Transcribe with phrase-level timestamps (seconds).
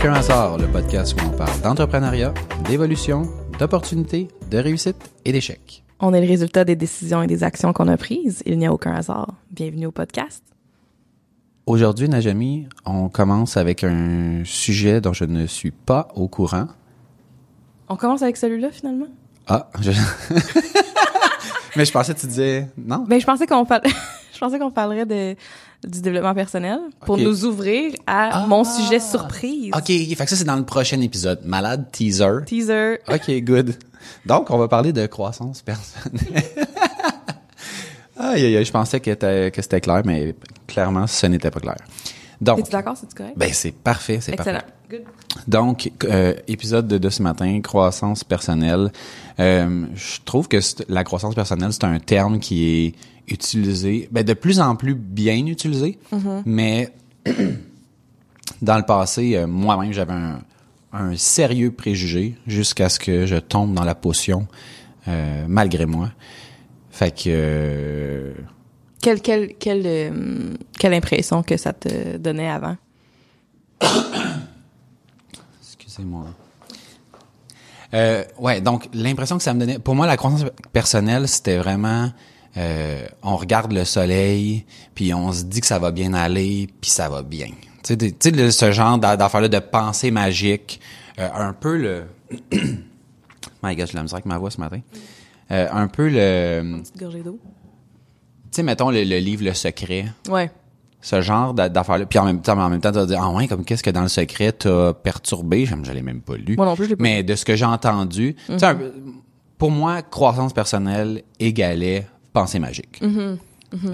[0.00, 2.32] aucun hasard, le podcast où on parle d'entrepreneuriat,
[2.68, 3.22] d'évolution,
[3.58, 5.82] d'opportunités, de réussite et d'échecs.
[5.98, 8.44] On est le résultat des décisions et des actions qu'on a prises.
[8.46, 9.34] Il n'y a aucun hasard.
[9.50, 10.44] Bienvenue au podcast.
[11.66, 16.68] Aujourd'hui, Najami, on commence avec un sujet dont je ne suis pas au courant.
[17.88, 19.08] On commence avec celui-là finalement?
[19.48, 19.90] Ah, je...
[21.76, 23.04] Mais je pensais que tu disais non.
[23.08, 23.80] Ben, je pensais qu'on par-
[24.38, 25.34] je pensais qu'on parlerait de,
[25.84, 28.46] du développement personnel pour nous ouvrir à Ah.
[28.46, 29.72] mon sujet surprise.
[29.76, 31.40] OK, fait que ça, c'est dans le prochain épisode.
[31.44, 32.44] Malade teaser.
[32.46, 32.98] Teaser.
[33.08, 33.74] OK, good.
[34.26, 36.44] Donc, on va parler de croissance personnelle.
[38.16, 40.36] aïe, je pensais que, que c'était clair, mais
[40.68, 41.76] clairement, ce n'était pas clair.
[42.40, 42.96] Donc, Es-tu d'accord?
[42.96, 43.34] C'est correct?
[43.36, 44.60] ben, c'est parfait, c'est Excellent.
[44.60, 44.72] parfait.
[44.90, 45.02] Good.
[45.46, 48.90] Donc, euh, épisode de, de ce matin, croissance personnelle.
[49.38, 52.94] Euh, je trouve que la croissance personnelle, c'est un terme qui est
[53.32, 55.98] utilisé, ben, de plus en plus bien utilisé,
[56.46, 56.90] mais
[58.62, 60.40] dans le passé, euh, moi-même, j'avais un,
[60.92, 64.46] un sérieux préjugé jusqu'à ce que je tombe dans la potion,
[65.08, 66.10] euh, malgré moi.
[66.90, 68.32] Fait que...
[69.00, 72.76] Quelle, quelle, quelle, euh, quelle impression que ça te donnait avant?
[75.62, 76.26] Excusez-moi.
[77.94, 82.10] Euh, ouais, donc l'impression que ça me donnait, pour moi, la croissance personnelle, c'était vraiment,
[82.56, 86.90] euh, on regarde le soleil, puis on se dit que ça va bien aller, puis
[86.90, 87.48] ça va bien.
[87.84, 90.80] Tu sais, ce genre d'a- d'affaires-là de pensée magique,
[91.18, 92.04] euh, un peu le,
[93.62, 94.80] my God, j'ai de la misère avec ma voix ce matin.
[95.50, 97.38] Euh, un peu le, Petite gorgée d'eau?
[98.58, 100.50] Sais, mettons le, le livre Le Secret Ouais.
[101.00, 102.06] ce genre d'a- d'affaires-là.
[102.06, 103.90] Puis en même temps, en même temps, tu vas dire, ah ouais, comme qu'est-ce que
[103.90, 105.64] dans le secret t'as perturbé?
[105.66, 106.56] Je l'ai même pas lu.
[106.56, 108.78] Moi non plus, je l'ai pas Mais de ce que j'ai entendu, tu sais, un
[109.58, 113.00] pour moi, croissance personnelle égalait pensée magique.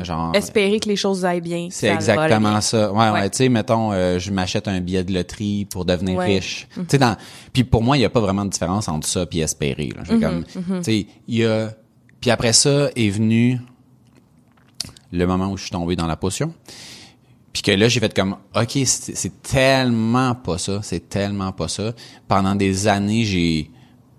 [0.05, 1.67] Genre, Espérer que les choses aillent bien.
[1.71, 2.61] c'est exactement bien.
[2.61, 2.93] ça.
[2.93, 3.31] Ouais, ouais, Ouais.
[3.31, 6.27] tu sais, mettons, euh, je m'achète un billet de loterie pour devenir Ouais.
[6.37, 6.69] riche.
[6.75, 7.17] Tu sais, dans,
[7.53, 9.91] puis pour moi, il y a pas vraiment de différence entre ça puis espérer.
[9.97, 10.03] Là.
[10.21, 11.71] Comme, tu sais, il y a,
[12.21, 13.59] puis après ça est venu
[15.15, 16.53] le moment où je suis tombé dans la potion.
[17.53, 21.93] Puis que là, j'ai fait comme, OK, c'est tellement pas ça, c'est tellement pas ça.
[22.29, 23.71] Pendant des années, j'ai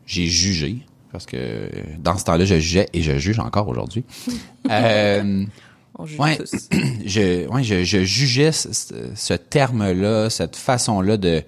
[0.06, 1.70] j'ai jugé, parce que
[2.00, 4.06] dans ce temps-là, je jugeais et je juge encore aujourd'hui.
[4.72, 5.44] euh,
[5.98, 6.38] On juge Ouais.
[6.38, 6.70] tous.
[7.06, 11.44] je, ouais, je, je jugeais ce, terme-là, cette façon-là de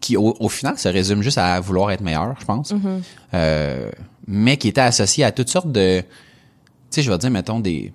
[0.00, 2.72] qui au, au final se résume juste à vouloir être meilleur, je pense,
[3.34, 3.90] Euh,
[4.26, 6.02] mais qui était associé à toutes sortes de,
[6.96, 7.92] sais, je vais dire, mettons des,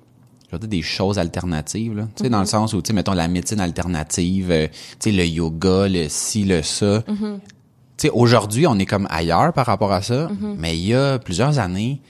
[0.47, 2.93] je vais dire des choses alternatives, là, tu sais, dans le sens où, tu sais,
[2.93, 7.03] mettons la médecine alternative, euh, tu sais, le yoga, le ci, le ça.
[7.05, 7.13] Tu
[7.97, 11.59] sais, aujourd'hui, on est comme ailleurs par rapport à ça, mais il y a plusieurs
[11.59, 12.01] années,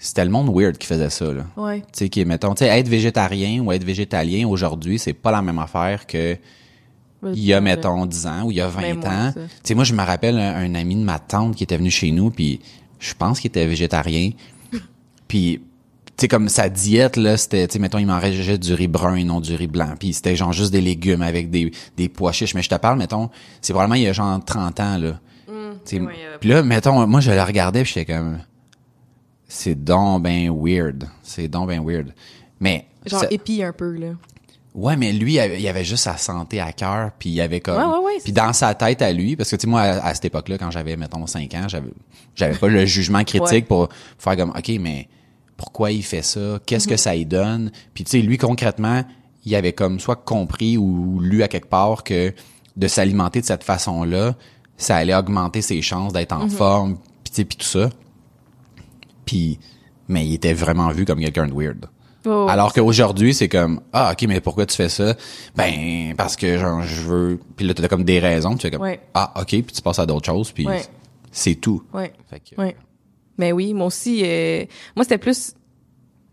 [0.00, 1.44] c'était le monde weird qui faisait ça, là.
[1.56, 1.80] Ouais.
[1.80, 5.42] Tu sais, qui, mettons, tu sais, être végétarien ou être végétalien aujourd'hui, c'est pas la
[5.42, 6.36] même affaire que
[7.24, 9.32] il y a, mettons, 10 ans ou il y a 20 Ben, ans.
[9.34, 11.90] Tu sais, moi, je me rappelle un, un ami de ma tante qui était venu
[11.90, 12.60] chez nous, puis
[13.00, 14.30] je pense qu'il était végétarien.
[15.28, 15.60] puis,
[16.18, 19.14] tu sais, comme sa diète, là, c'était, tu sais, mettons, il mangeait du riz brun
[19.14, 19.94] et non du riz blanc.
[19.96, 22.54] Puis c'était genre juste des légumes avec des, des pois chiches.
[22.54, 23.30] Mais je te parle, mettons,
[23.60, 25.20] c'est probablement il y a genre 30 ans, là.
[25.48, 25.74] Euh,
[26.40, 28.40] Puis là, mettons, moi, je le regardais, puis j'étais comme...
[29.46, 31.08] C'est donc ben weird.
[31.22, 32.12] C'est donc ben weird.
[32.58, 32.86] Mais...
[33.06, 34.08] Genre ça- épi un peu, là.
[34.74, 37.60] Ouais, mais lui, il avait, il avait juste sa santé à cœur, puis il avait
[37.60, 37.76] comme...
[37.76, 40.08] Ouais, ouais, ouais, puis dans sa tête à lui, parce que, tu sais, moi, à,
[40.08, 41.90] à cette époque-là, quand j'avais, mettons, 5 ans, j'avais
[42.34, 45.08] j'avais pas le jugement critique pour faire comme, OK, mais
[45.58, 46.58] pourquoi il fait ça?
[46.64, 47.70] Qu'est-ce que ça lui donne?
[47.92, 49.04] Puis, tu sais, lui, concrètement,
[49.44, 52.32] il avait comme soit compris ou lu à quelque part que
[52.76, 54.34] de s'alimenter de cette façon-là,
[54.78, 57.90] ça allait augmenter ses chances d'être en forme, puis, tu sais, puis tout ça.
[59.24, 59.58] Puis,
[60.08, 61.86] mais il était vraiment vu comme quelqu'un de weird.
[62.26, 65.14] Oh, Alors qu'aujourd'hui, c'est comme ah ok mais pourquoi tu fais ça?
[65.56, 68.70] Ben parce que genre je veux puis là tu as comme des raisons, tu fais
[68.72, 69.00] comme Ouais.
[69.14, 70.82] ah ok puis tu passes à d'autres choses puis Ouais.
[71.30, 71.84] c'est tout.
[71.94, 72.12] Ouais.
[72.28, 72.76] Fait que- Ouais.
[73.38, 74.64] Mais oui, moi aussi, euh,
[74.96, 75.54] moi c'était plus,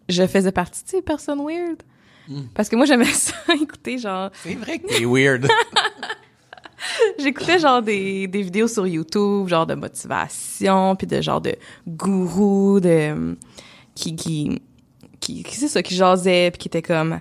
[0.10, 1.84] je faisais partie de ces personnes weird.
[2.28, 2.48] Hmm.
[2.54, 5.48] Parce que moi j'aimais ça, écouter genre, C'est vrai que t'es weird.
[7.20, 11.56] j'écoutais genre des, des vidéos sur YouTube, genre de motivation, puis de genre de
[11.88, 13.36] gourous, de
[13.94, 14.62] qui qui
[15.20, 17.20] qui, qui c'est ça, qui jasait, puis qui était comme,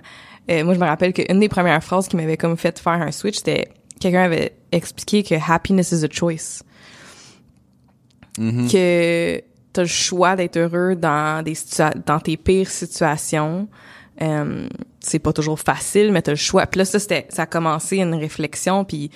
[0.49, 3.11] euh, moi je me rappelle qu'une des premières phrases qui m'avait comme fait faire un
[3.11, 6.63] switch, c'était quelqu'un avait expliqué que happiness is a choice.
[8.37, 9.41] que
[9.75, 13.67] t'as le choix d'être heureux dans des situa- dans tes pires situations.
[14.21, 14.67] Euh,
[15.01, 16.65] c'est pas toujours facile, mais t'as le choix.
[16.65, 19.11] Puis là, ça, c'était, ça a commencé une réflexion, puis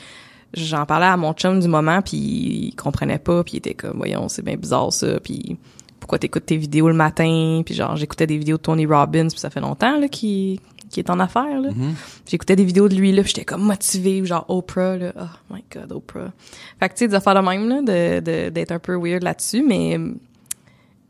[0.53, 3.97] j'en parlais à mon chum du moment, puis il comprenait pas, puis il était comme,
[3.97, 5.57] voyons, c'est bien bizarre ça, puis
[5.99, 9.39] pourquoi t'écoutes tes vidéos le matin, puis genre, j'écoutais des vidéos de Tony Robbins, puis
[9.39, 10.59] ça fait longtemps, là, qu'il
[10.89, 11.69] qui est en affaires, là.
[11.69, 11.93] Mm-hmm.
[12.27, 15.13] J'écoutais des vidéos de lui, là, j'étais comme motivée, genre Oprah, là.
[15.21, 16.31] Oh my God, Oprah.
[16.79, 19.21] Fait que, tu sais, des affaires de même, là, de, de- d'être un peu weird
[19.21, 19.99] là-dessus, mais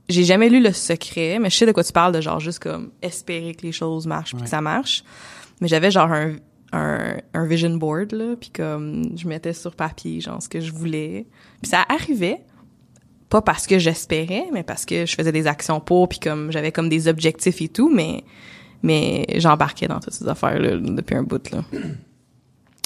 [0.10, 2.60] j'ai jamais lu Le Secret, mais je sais de quoi tu parles, de genre juste
[2.60, 5.04] comme espérer que les choses marchent puis que ça marche.
[5.62, 6.36] Mais j'avais genre un,
[6.74, 10.72] un, un vision board, là, puis comme je mettais sur papier, genre, ce que je
[10.72, 11.28] voulais.
[11.62, 12.42] Puis ça arrivait,
[13.30, 16.72] pas parce que j'espérais, mais parce que je faisais des actions pour, puis comme j'avais
[16.72, 18.24] comme des objectifs et tout, mais
[18.82, 21.64] mais j'embarquais dans toutes ces affaires-là depuis un bout, là.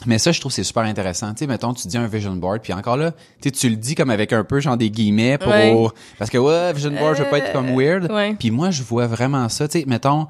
[0.06, 1.30] Mais ça, je trouve c'est super intéressant.
[1.34, 3.12] Tu sais, mettons, tu dis un vision board, puis encore là,
[3.42, 5.50] tu tu le dis comme avec un peu genre des guillemets pour...
[5.52, 5.88] Ouais.
[6.20, 8.12] Parce que, ouais, vision board, je veux pas être comme weird.
[8.12, 8.36] ouais.
[8.38, 9.68] Puis moi, je vois vraiment ça.
[9.70, 10.28] Tu sais, mettons,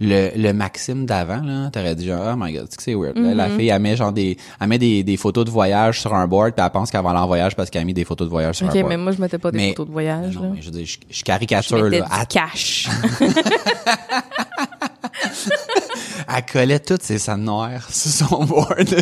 [0.00, 3.16] le, le Maxime d'avant, là, t'aurais dit genre, oh my god, c'est que c'est weird.
[3.16, 3.34] Là, Mm-hmm.
[3.36, 6.26] La fille, elle met genre des, elle met des, des photos de voyage sur un
[6.26, 8.26] board, puis elle pense qu'elle va aller en voyage parce qu'elle a mis des photos
[8.26, 8.88] de voyage sur OK, un board.
[8.88, 10.48] mais moi, je mettais pas des Mais- photos de voyage, non, là.
[10.56, 11.90] mais je veux dire, je, je caricature, là.
[11.90, 12.88] du Elle, cash.
[16.28, 18.94] elle collait toutes ses sangs noirs sur son board.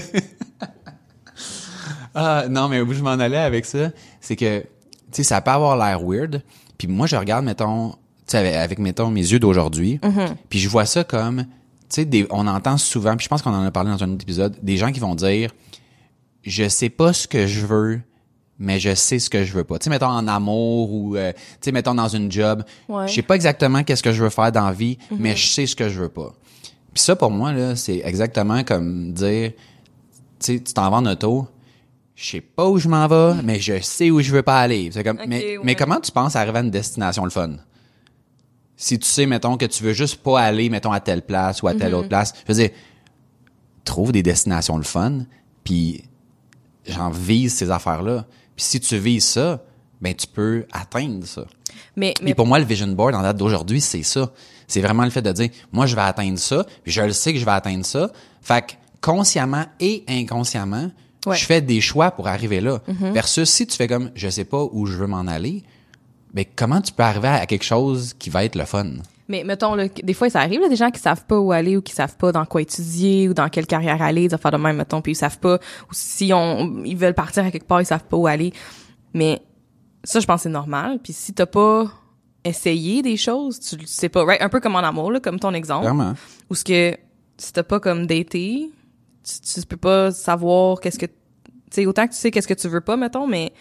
[2.15, 3.91] ah, non, mais où je m'en allais avec ça,
[4.21, 4.67] c'est que, tu
[5.13, 6.43] sais, ça peut avoir l'air weird.
[6.79, 7.97] Puis moi, je regarde, mettons, tu
[8.29, 9.99] sais, avec, avec, mettons, mes yeux d'aujourd'hui.
[10.03, 10.35] Mm-hmm.
[10.49, 11.45] Puis je vois ça comme,
[11.91, 14.23] tu sais, on entend souvent, puis je pense qu'on en a parlé dans un autre
[14.23, 15.53] épisode, des gens qui vont dire,
[16.43, 18.01] je sais pas ce que je veux,
[18.61, 19.79] mais je sais ce que je veux pas.
[19.79, 22.63] Tu sais, mettons en amour ou, euh, tu sais, mettons dans une job.
[22.89, 23.09] Ouais.
[23.09, 25.67] Je sais pas exactement qu'est-ce que je veux faire dans la vie, mais je sais
[25.67, 26.35] ce que je veux pas.
[26.93, 29.59] Puis ça, pour moi, là, c'est exactement comme dire, tu
[30.41, 31.49] sais, tu t'en vas en auto,
[32.15, 34.91] je sais pas où je m'en vais, mais je sais où je veux pas aller.
[34.93, 35.61] C'est comme, mais, ouais.
[35.65, 37.53] mais comment tu penses arriver à une destination le fun?
[38.77, 41.69] Si tu sais, mettons, que tu veux juste pas aller, mettons, à telle place ou
[41.69, 42.71] à telle autre place, je veux dire,
[43.85, 45.21] trouve des destinations le fun,
[45.65, 46.05] puis
[46.87, 48.27] j'en vise ces affaires-là.
[48.61, 49.65] Puis si tu vises ça,
[50.03, 51.47] ben tu peux atteindre ça.
[51.97, 54.31] Mais, mais pour moi, le vision board en date d'aujourd'hui, c'est ça.
[54.69, 57.33] C'est vraiment le fait de dire, moi, je vais atteindre ça, puis je le sais
[57.33, 58.11] que je vais atteindre ça.
[58.43, 60.91] Fait que consciemment et inconsciemment,
[61.25, 61.37] Ouais.
[61.39, 62.83] je fais des choix pour arriver là.
[62.87, 65.63] Versus si tu fais comme, je sais pas où je veux m'en aller,
[66.35, 68.91] ben comment tu peux arriver à quelque chose qui va être le fun?
[69.31, 71.77] Mais mettons, là, des fois, ça arrive, là, des gens qui savent pas où aller
[71.77, 74.57] ou qui savent pas dans quoi étudier ou dans quelle carrière aller, des affaires de
[74.57, 77.81] même, mettons, puis ils savent pas, ou si on, ils veulent partir à quelque part,
[77.81, 78.53] ils savent pas où aller.
[79.15, 79.41] Mais
[80.03, 80.99] ça, je pense que c'est normal.
[81.01, 81.93] Puis si t'as pas
[82.43, 84.43] essayé des choses, tu le sais pas, right?
[84.43, 85.85] Un peu comme en amour, là, comme ton exemple.
[85.85, 86.15] Vraiment.
[86.51, 86.97] Ou ce que,
[87.39, 88.69] si t'as pas comme daté,
[89.23, 91.13] tu, tu peux pas savoir qu'est-ce que, tu
[91.71, 93.53] sais, autant que tu sais qu'est-ce que tu veux pas, mettons, mais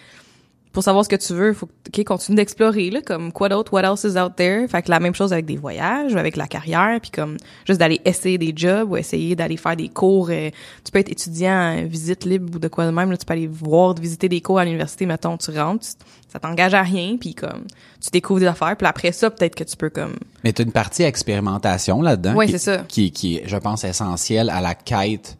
[0.71, 3.81] pour savoir ce que tu veux, faut que, continue d'explorer, là, comme quoi d'autre, what
[3.81, 4.67] else is out there?
[4.67, 7.79] Fait que la même chose avec des voyages, ou avec la carrière, puis comme juste
[7.79, 10.29] d'aller essayer des jobs ou essayer d'aller faire des cours.
[10.29, 10.51] euh,
[10.85, 13.33] tu peux être étudiant en visite libre ou de quoi de même, là, tu peux
[13.33, 17.17] aller voir, visiter des cours à l'université, mettons, tu rentres, tu- ça t'engage à rien,
[17.19, 17.65] puis comme,
[17.99, 20.15] tu découvres des affaires, puis après ça, peut-être que tu peux comme...
[20.43, 22.35] Mais tu as une partie expérimentation là-dedans.
[22.45, 22.77] Qui- c'est ça.
[22.87, 25.35] Qui, qui est, je pense, essentielle à la quête,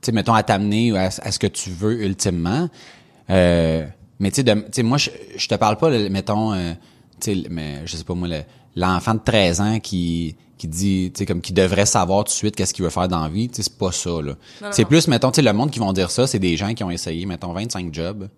[0.00, 2.68] tu sais, mettons, à t'amener à, à ce que tu veux ultimement.
[3.30, 3.84] Euh,
[4.20, 6.72] mais tu sais, moi, je, je te parle pas, mettons, euh,
[7.20, 8.42] tu sais, mais je sais pas moi, le-
[8.76, 12.34] l'enfant de 13 ans qui qui dit, tu sais, comme qui devrait savoir tout de
[12.34, 14.34] suite qu'est-ce qu'il veut faire dans la vie, tu sais, c'est pas ça, là.
[14.72, 16.84] C'est plus, mettons, tu sais, le monde qui vont dire ça, c'est des gens qui
[16.84, 18.28] ont essayé, mettons, 25 jobs.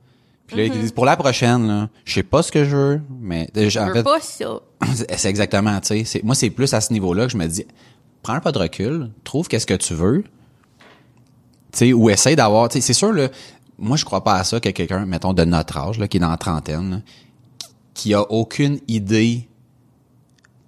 [0.46, 3.00] Puis là, ils disent, pour la prochaine, là, je sais pas ce que je veux,
[3.20, 3.70] mais en Mm-hmm.
[3.70, 4.60] Je veux fait, pas ça.
[5.16, 6.20] c'est exactement, tu sais.
[6.22, 7.64] Moi, c'est plus à ce niveau-là que je me dis,
[8.22, 10.22] prends un pas de recul, trouve qu'est-ce que tu veux,
[11.72, 13.28] tu sais, ou essaye d'avoir, tu sais, c'est sûr, là,
[13.78, 16.20] moi, je crois pas à ça que quelqu'un, mettons, de notre âge, là, qui est
[16.20, 16.96] dans la trentaine, là,
[17.94, 19.48] qui- a aucune idée,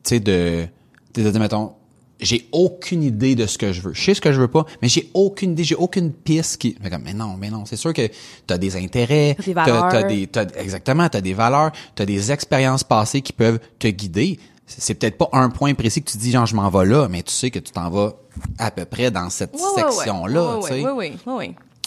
[0.03, 0.67] tu sais, de,
[1.13, 1.73] tu sais, de dire, mettons,
[2.21, 3.93] j'ai aucune idée de ce que je veux.
[3.93, 6.77] Je sais ce que je veux pas, mais j'ai aucune idée, j'ai aucune piste qui,
[6.83, 8.09] mais comme, mais non, mais non, c'est sûr que
[8.47, 9.89] t'as des intérêts, T'as des valeurs.
[9.91, 14.39] t'as des, t'as- exactement, t'as des valeurs, t'as des expériences passées qui peuvent te guider.
[14.67, 17.23] C'est peut-être pas un point précis que tu dis, genre, je m'en vais là, mais
[17.23, 18.15] tu sais que tu t'en vas
[18.59, 20.11] à peu près dans cette tu sais.
[20.41, 21.11] ouais, ouais, ouais, ouais.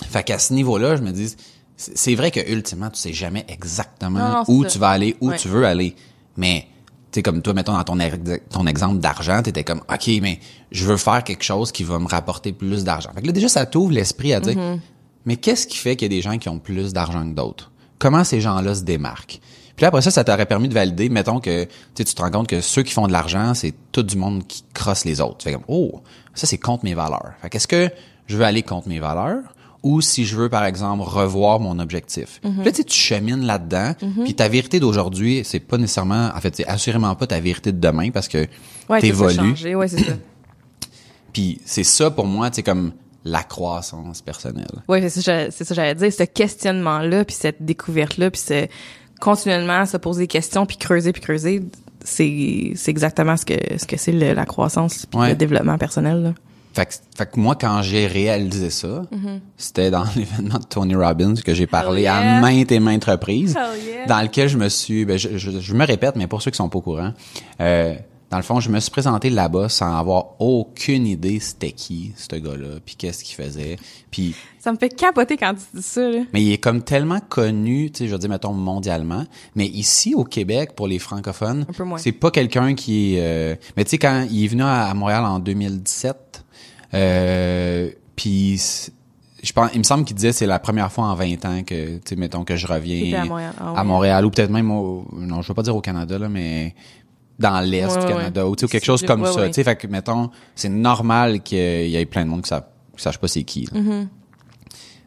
[0.10, 1.36] Fait qu'à ce niveau-là, je me dis,
[1.76, 4.70] c'est vrai que ultimement, tu sais jamais exactement Non, non, c'est où ça.
[4.70, 5.38] tu vas aller, où Ouais.
[5.38, 5.96] tu veux aller.
[6.38, 6.68] Mais,
[7.12, 8.18] tu sais, comme toi, mettons, dans ton, ex-
[8.52, 10.40] ton exemple d'argent, t'étais comme, OK, mais
[10.72, 13.10] je veux faire quelque chose qui va me rapporter plus d'argent.
[13.14, 14.80] Fait que là, déjà, ça t'ouvre l'esprit à dire, Mm-hmm.
[15.26, 17.72] mais qu'est-ce qui fait qu'il y a des gens qui ont plus d'argent que d'autres?
[18.00, 19.40] Comment ces gens-là se démarquent?
[19.76, 22.22] Puis là, après ça, ça t'aurait permis de valider, mettons que tu sais, tu te
[22.22, 25.22] rends compte que ceux qui font de l'argent, c'est tout du monde qui crosse les
[25.22, 25.38] autres.
[25.38, 26.02] Tu fais comme, oh,
[26.34, 27.34] ça, c'est contre mes valeurs.
[27.42, 27.90] Fait qu'est-ce que
[28.26, 29.44] je veux aller contre mes valeurs?
[29.88, 32.42] Ou si je veux, par exemple, revoir mon objectif.
[32.44, 32.56] Mhm.
[32.56, 33.94] Puis là, tu sais, tu chemines là-dedans.
[34.26, 37.80] Puis ta vérité d'aujourd'hui, c'est pas nécessairement, en fait, c'est assurément pas ta vérité de
[37.80, 38.48] demain parce que
[38.90, 39.76] Ouais, t'évolues.
[39.76, 40.14] ouais, c'est ça.
[41.34, 42.92] Puis c'est ça, pour moi, c'est comme
[43.24, 44.66] la croissance personnelle.
[44.88, 46.12] Oui, c'est ça, c'est ça que j'allais dire.
[46.12, 48.68] Ce questionnement-là, puis cette découverte-là, puis ce
[49.20, 51.62] continuellement se poser des questions, puis creuser, puis creuser,
[52.04, 55.30] c'est c'est exactement ce que ce que c'est la croissance, puis Ouais.
[55.30, 56.24] le développement personnel.
[56.24, 56.34] Là.
[56.78, 59.40] Fait que, fait que moi, quand j'ai réalisé ça, Mm-hmm.
[59.58, 62.38] c'était dans l'événement de Tony Robbins que j'ai parlé yeah.
[62.38, 64.06] à maintes et maintes reprises, Hell yeah.
[64.06, 66.58] dans lequel je me suis, ben, je, je- je me répète, mais pour ceux qui
[66.58, 67.14] sont pas au courant,
[67.62, 67.96] euh,
[68.30, 72.36] dans le fond, je me suis présenté là-bas sans avoir aucune idée c'était qui, ce
[72.36, 73.78] gars-là, puis qu'est-ce qu'il faisait,
[74.12, 76.20] puis Ça me fait capoter quand tu dis ça, là.
[76.34, 79.24] mais il est comme tellement connu, tu sais, je veux dire, mettons, mondialement.
[79.56, 81.66] Mais ici, au Québec, pour les francophones,
[81.98, 85.40] c'est pas quelqu'un qui euh, Mais tu sais, quand il est venu à Montréal en
[85.40, 86.44] 2017,
[86.94, 88.62] euh, puis
[89.44, 91.98] je pense, il me semble qu'il disait c'est la première fois en 20 ans que,
[91.98, 93.54] tu sais, mettons, que je reviens à Montréal.
[93.60, 95.08] Ah à Montréal, ou peut-être même au...
[95.14, 96.76] Non, je veux pas dire au Canada, là, mais
[97.40, 98.52] dans l'Est Ouais, du Canada, ouais.
[98.52, 99.48] ou tu sais, quelque chose comme ouais, ça.
[99.48, 102.54] Tu sais, fait que, mettons, c'est normal qu'il y ait plein de monde qui
[102.96, 103.68] qui sache pas c'est qui.
[103.72, 103.80] là.
[103.80, 104.08] Mm-hmm.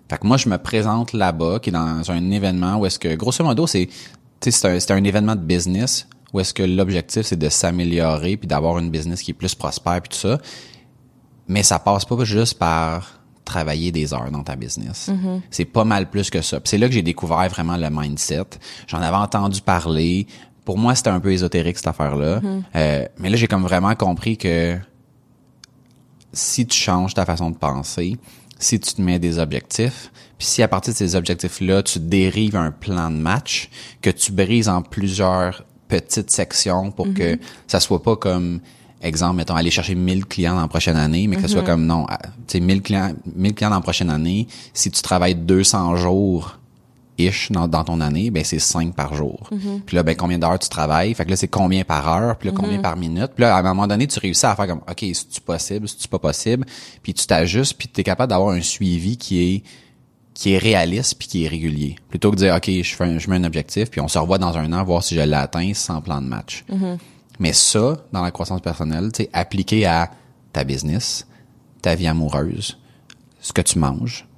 [0.09, 3.15] Fait que moi, je me présente là-bas, qui est dans un événement où est-ce que,
[3.15, 3.93] grosso modo, c'est, tu
[4.41, 8.37] sais, c'est un, c'est un événement de business où est-ce que l'objectif, c'est de s'améliorer
[8.37, 10.39] puis d'avoir une business qui est plus prospère puis tout ça.
[11.49, 15.11] Mais ça passe pas juste par travailler des heures dans ta business.
[15.51, 16.61] C'est pas mal plus que ça.
[16.65, 18.47] C'est là que j'ai découvert vraiment le mindset.
[18.87, 20.27] J'en avais entendu parler.
[20.65, 22.41] Pour moi, c'était un peu ésotérique, cette affaire-là.
[22.77, 24.79] Euh, mais là, j'ai comme vraiment compris que
[26.33, 28.17] si tu changes ta façon de penser,
[28.61, 32.57] si tu te mets des objectifs, puis si à partir de ces objectifs-là, tu dérives
[32.57, 33.69] un plan de match
[34.01, 38.61] que tu brises en plusieurs petites sections pour que ça soit pas comme
[39.01, 41.87] exemple mettons aller chercher 1000 clients dans la prochaine année mais que ce soit comme
[41.87, 45.35] non ah, tu sais 1000 clients 1000 clients dans la prochaine année si tu travailles
[45.35, 46.61] 200 jours
[47.21, 49.51] ish dans, dans ton année, ben c'est 5 par jour.
[49.87, 51.15] Puis là, ben combien d'heures tu travailles?
[51.15, 52.37] Fait que là, c'est combien par heure?
[52.37, 53.33] Puis là, combien par minute?
[53.35, 55.89] Puis là, à un moment donné, tu réussis à faire comme, OK, c'est-tu possible?
[55.89, 56.65] C'est-tu pas possible?
[57.03, 59.63] Puis tu t'ajustes, puis tu es capable d'avoir un suivi qui est
[60.33, 61.97] qui est réaliste puis qui est régulier.
[62.09, 64.17] Plutôt que de dire, OK, je fais un, je mets un objectif, puis on se
[64.17, 66.65] revoit dans un an, voir si je l'ai atteint sans plan de match.
[67.41, 70.11] Mais ça, dans la croissance personnelle, tu appliqué à
[70.53, 71.27] ta business,
[71.83, 72.79] ta vie amoureuse,
[73.41, 74.29] ce que tu manges,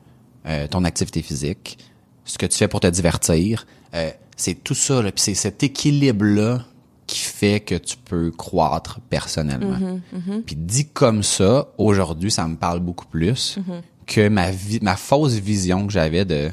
[0.47, 1.79] euh, ton activité physique,
[2.25, 5.63] ce que tu fais pour te divertir, euh, c'est tout ça, là, puis c'est cet
[5.63, 6.65] équilibre-là
[7.07, 9.99] qui fait que tu peux croître personnellement.
[10.47, 13.59] Puis dit comme ça, aujourd'hui, ça me parle beaucoup plus
[14.07, 16.51] que ma vi- ma fausse vision que j'avais de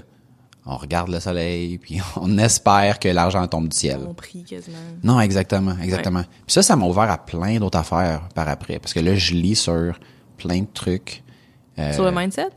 [0.66, 4.00] on regarde le soleil puis on espère que l'argent tombe du ciel.
[4.00, 4.78] Mon prix, quasiment.
[5.04, 6.24] Non, exactement, exactement.
[6.24, 8.80] Puis ça, ça m'a ouvert à plein d'autres affaires par après.
[8.80, 9.98] Parce que là, je lis sur
[10.38, 11.24] plein de trucs.
[11.78, 12.48] euh, Sur le mindset?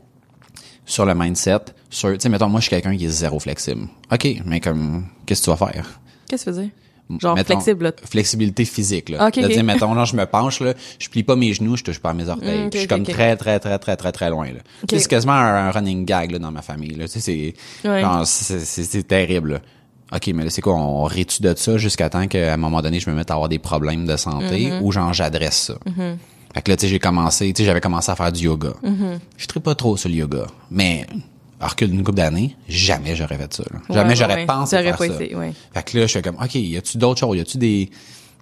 [0.85, 3.87] sur le mindset, sur, tu sais, mettons, moi, je suis quelqu'un qui est zéro flexible.
[4.11, 6.01] OK, mais comme, qu'est-ce que tu vas faire?
[6.27, 6.69] Qu'est-ce que tu faisais?
[7.19, 7.91] Genre Mettons, flexible, là.
[8.09, 9.27] Flexibilité physique, là.
[9.27, 9.51] Ok, de ok.
[9.51, 12.13] dire, mettons, là, je me penche, là, je plie pas mes genoux, je touche pas
[12.13, 12.59] mes orteils.
[12.63, 14.47] Mm, ok, Puis je suis comme très, très, très, très, très, très loin,
[14.89, 17.05] C'est quasiment un, un running gag, là, dans ma famille, là.
[17.07, 18.01] Tu sais, c'est, Ouais.
[18.25, 19.59] c'est, terrible, là.
[20.15, 20.75] OK, mais là, c'est quoi?
[20.75, 23.49] On rétue de ça jusqu'à temps qu'à un moment donné, je me mette à avoir
[23.49, 24.81] des problèmes de santé Mm-hmm.
[24.81, 25.75] ou genre, j'adresse ça?
[26.53, 28.73] Fait que là, tu sais, j'ai commencé, tu sais, j'avais commencé à faire du yoga.
[28.83, 29.19] Mm-hmm.
[29.37, 30.45] Je ne pas trop sur le yoga.
[30.69, 31.07] Mais,
[31.63, 33.79] à recul d'une couple d'années, jamais j'aurais fait ça, là.
[33.89, 34.45] Jamais Ouais, j'aurais ouais.
[34.45, 35.13] pensé faire pas ça.
[35.23, 35.53] été, ouais.
[35.73, 37.37] Fait que là, je fais comme, OK, y a-tu d'autres choses?
[37.37, 37.89] Y a-tu des,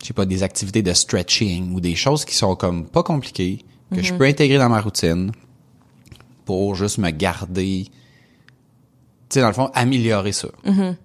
[0.02, 3.60] je sais pas, des activités de stretching ou des choses qui sont comme pas compliquées,
[3.94, 5.32] que je peux intégrer dans ma routine
[6.46, 7.92] pour juste me garder, tu
[9.30, 10.48] sais, dans le fond, améliorer ça.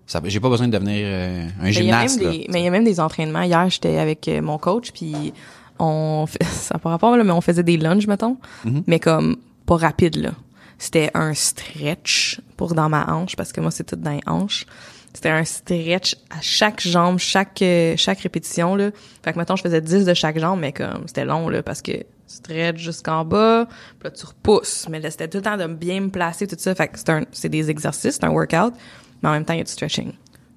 [0.07, 1.63] ça j'ai pas besoin de devenir euh, un.
[1.65, 3.43] Mais il y a même gymnaste, mais il y a même des entraînements.
[3.43, 5.33] Hier, j'étais avec euh, mon coach, puis
[5.79, 8.83] on fait, ça pas rapport, là, mais on faisait des lunges, mettons, Mm-hmm.
[8.87, 10.31] mais comme pas rapide, là.
[10.79, 14.67] C'était un stretch pour dans ma hanche, parce que moi, c'est tout dans les hanches.
[15.15, 18.91] C'était un stretch à chaque jambe, chaque euh, chaque répétition, là.
[19.25, 21.81] Fait que, mettons, je faisais 10 de chaque jambe, mais comme, c'était long, là, parce
[21.81, 21.93] que
[22.27, 23.67] stretch jusqu'en bas,
[23.99, 24.87] puis là, tu repousses.
[24.91, 26.75] Mais là, c'était tout le temps de bien me placer, tout ça.
[26.75, 26.99] Fait que
[27.33, 28.75] c'est des exercices, c'est un workout,
[29.23, 30.13] mais en même temps, il y a du stretching.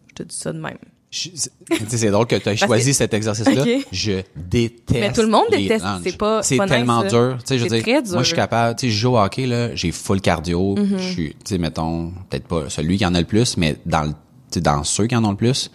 [0.10, 0.78] Je te dis ça de même.
[1.12, 3.64] C'est- drôle que tu aies choisi que- cet exercice-là.
[3.92, 4.92] Je déteste.
[5.00, 7.38] Mais tout le monde déteste, c'est pas- C'est nice, tellement dur.
[7.40, 8.14] Tu sais, je veux dire, dur.
[8.14, 10.76] Moi, je suis capable, tu sais, je joue au hockey, là, j'ai full cardio.
[10.78, 14.04] Je suis, tu sais, mettons, peut-être pas celui qui en a le plus, mais dans
[14.04, 14.16] le, tu
[14.52, 15.72] sais, dans ceux qui en ont le plus.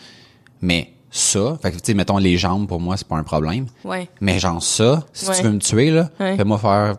[0.60, 3.66] Mais ça, fait que, tu sais, mettons, les jambes, pour moi, c'est pas un problème.
[3.84, 4.08] Ouais.
[4.20, 5.36] Mais genre ça, si Ouais.
[5.36, 6.36] tu veux me tuer, là, Ouais.
[6.36, 6.96] fais-moi faire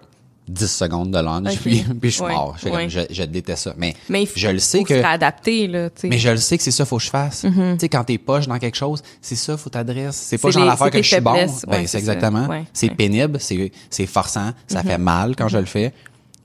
[0.47, 1.59] 10 secondes de lunge, Ok.
[1.61, 2.55] puis, puis je suis mort.
[2.61, 3.73] Je, je, je déteste ça.
[3.77, 4.93] Mais, Mais il faut, je le sais faut que...
[4.93, 5.89] là.
[6.03, 7.43] Mais je le sais que c'est ça faut que je fasse.
[7.43, 7.73] Mm-hmm.
[7.73, 10.11] Tu sais quand t'es poche dans quelque chose, c'est ça faut t'adresser.
[10.11, 11.33] C'est pas genre l'affaire que je suis bon.
[11.67, 12.47] Ben c'est exactement.
[12.47, 12.95] Ouais, c'est ouais.
[12.95, 15.93] Pénible, c'est c'est forçant, ça fait mal quand je le fais.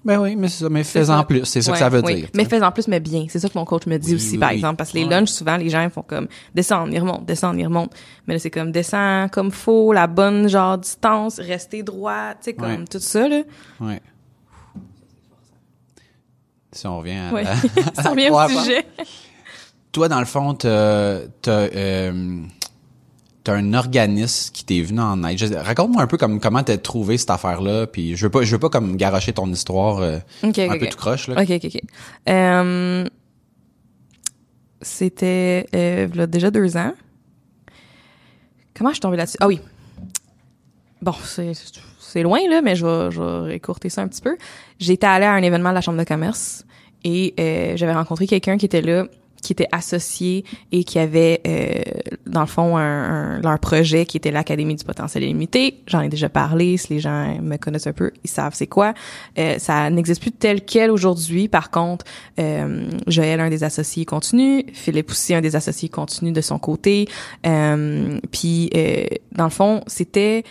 [0.02, 2.14] Ben oui, mais c'est ça, mais fais-en plus, c'est ça que ça veut oui.
[2.14, 2.28] dire.
[2.34, 3.26] Mais fais en plus, mais bien.
[3.28, 4.76] C'est ça que mon coach me dit Oui, aussi, oui, par exemple.
[4.76, 7.66] Parce que les lunchs, souvent, les gens ils font comme descendre, ils remontent, descendre, ils
[7.66, 7.94] remontent.
[8.26, 12.54] Mais là, c'est comme descend comme faut, la bonne genre distance, rester droit, tu sais,
[12.54, 13.42] comme tout ça, là.
[13.80, 14.00] Ouais.
[16.72, 17.44] Si on revient à, Ouais.
[17.98, 18.86] revient au sujet.
[19.92, 21.18] Toi dans le fond t'as
[23.44, 25.38] t'as un organisme qui t'est venu en aide.
[25.38, 28.52] Je- Raconte-moi un peu comme comment t'as trouvé cette affaire-là, puis je veux pas, je
[28.52, 30.88] veux pas comme garocher ton histoire euh, Ok, un peu ok.
[30.90, 31.40] tout croche là.
[31.42, 31.80] Ok, ok, ok.
[32.28, 33.06] Euh,
[34.82, 36.92] c'était euh, déjà deux ans.
[38.76, 39.36] Comment je suis tombée là-dessus?
[39.40, 39.60] Ah oui.
[41.02, 41.52] Bon, c'est
[41.98, 44.36] c'est loin, là, mais je vais, je vais écourter ça un petit peu.
[44.78, 46.64] J'étais allée à un événement de la Chambre de commerce
[47.04, 49.06] et euh, j'avais rencontré quelqu'un qui était là,
[49.50, 51.82] qui était associé et qui avait, euh,
[52.26, 52.82] dans le fond, un,
[53.38, 55.82] un- leur projet qui était l'Académie du potentiel illimité.
[55.88, 56.76] J'en ai déjà parlé.
[56.76, 58.94] Si les gens me connaissent un peu, ils savent c'est quoi.
[59.40, 61.48] Euh, ça n'existe plus tel quel aujourd'hui.
[61.48, 62.04] Par contre,
[62.38, 64.64] euh, Joël, un des associés, continue.
[64.72, 67.08] Philippe aussi, un des associés, continue de son côté.
[67.44, 69.02] Euh, Puis, euh,
[69.32, 70.44] dans le fond, c'était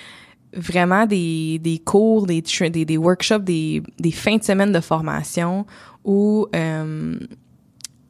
[0.54, 5.66] vraiment des, des cours, des, des, des workshops, des, des fins de semaine de formation
[6.04, 7.16] où euh,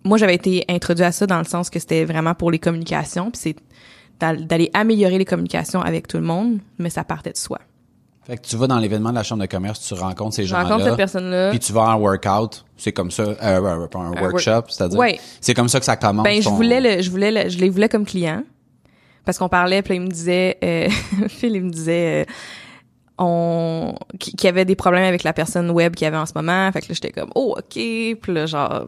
[0.03, 3.31] moi, j'avais été introduite à ça dans le sens que c'était vraiment pour les communications,
[3.31, 3.55] puis c'est
[4.19, 7.59] d'al- d'aller améliorer les communications avec tout le monde, mais ça partait de soi.
[8.25, 10.53] Fait que tu vas dans l'événement de la chambre de commerce, tu rencontres ces Je
[10.53, 11.49] rencontre cette gens-là, personne-là.
[11.49, 13.77] puis tu vas en workout, c'est comme ça, euh, un,
[14.21, 14.99] workshop, work- c'est-à-dire.
[14.99, 15.19] Ouais.
[15.41, 16.23] C'est comme ça que ça commence.
[16.23, 18.43] Ben, je voulais le, je voulais le, je les voulais comme client.
[19.25, 20.89] Parce qu'on parlait, puis là, il me disait, euh,
[21.27, 22.31] Phil, il me disait, euh,
[23.17, 26.25] on, qu'il qu'il y avait des problèmes avec la personne web qu'il y avait en
[26.25, 26.71] ce moment.
[26.71, 27.73] Fait que là, j'étais comme, oh, OK.
[27.73, 28.87] Puis là, genre,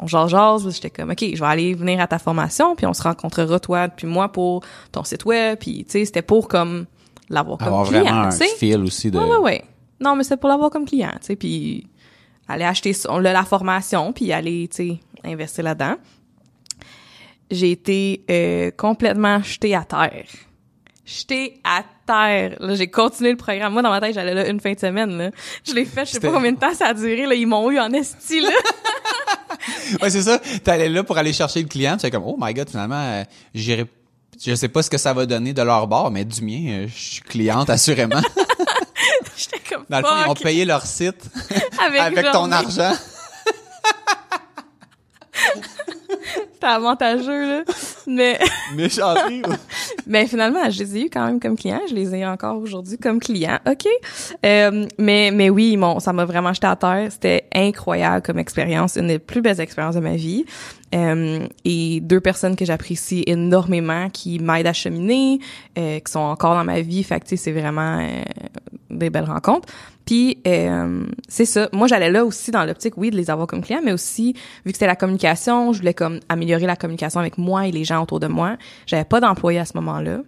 [0.00, 3.02] on jase, j'étais comme, OK, je vais aller venir à ta formation, puis on se
[3.02, 5.58] rencontrera, toi, puis moi, pour ton site web.
[5.58, 6.86] Puis, tu sais, c'était pour, comme,
[7.28, 8.48] l'avoir comme avoir client, vraiment un tu sais.
[8.56, 9.18] feel aussi de.
[9.18, 9.64] Ouais, ouais, ouais.
[10.00, 11.86] Non, mais c'est pour l'avoir comme client, tu sais, puis
[12.48, 15.96] aller acheter la formation, puis aller, tu sais, investir là-dedans.
[17.50, 20.24] J'ai été euh, complètement jetée à terre.
[21.04, 22.56] Jetée à terre.
[22.60, 23.72] Là, j'ai continué le programme.
[23.72, 25.30] Moi, dans ma tête, j'allais là une fin de semaine, là.
[25.66, 27.34] Je l'ai fait, je sais C'était- pas combien de temps ça a duré, là.
[27.34, 28.50] Ils m'ont eu en esti, là.
[30.00, 30.40] Ouais, c'est ça.
[30.64, 33.24] T'allais là pour aller chercher le client, tu comme, oh my god, finalement, euh,
[33.54, 33.86] j'irai,
[34.42, 36.86] je sais pas ce que ça va donner de leur bord, mais du mien, euh,
[36.88, 38.20] je suis cliente, assurément.
[39.36, 41.24] J'étais comme, Dans le fond, ils ont payé leur site
[41.84, 42.92] avec, avec ton argent.
[46.52, 47.62] C'était avantageux, là.
[48.06, 48.38] Mais...
[50.06, 51.80] Mais finalement, je les ai eu quand même comme clients.
[51.88, 53.58] Je les ai encore aujourd'hui comme clients.
[53.68, 53.86] OK.
[54.44, 57.08] Euh, mais, mais oui, mon, ça m'a vraiment jeté à terre.
[57.10, 58.96] C'était incroyable comme expérience.
[58.96, 60.44] Une des plus belles expériences de ma vie.
[60.94, 65.38] Euh, et deux personnes que j'apprécie énormément, qui m'aident à cheminer,
[65.78, 67.02] euh, qui sont encore dans ma vie.
[67.04, 68.22] Fait que, tu sais, c'est vraiment euh,
[68.90, 69.68] des belles rencontres.
[70.46, 71.68] Euh, c'est ça.
[71.72, 74.32] Moi, j'allais là aussi dans l'optique, oui, de les avoir comme clients, mais aussi
[74.64, 77.84] vu que c'était la communication, je voulais comme améliorer la communication avec moi et les
[77.84, 78.56] gens autour de moi.
[78.86, 80.20] J'avais pas d'employé à ce moment-là.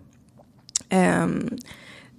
[0.92, 1.40] Euh,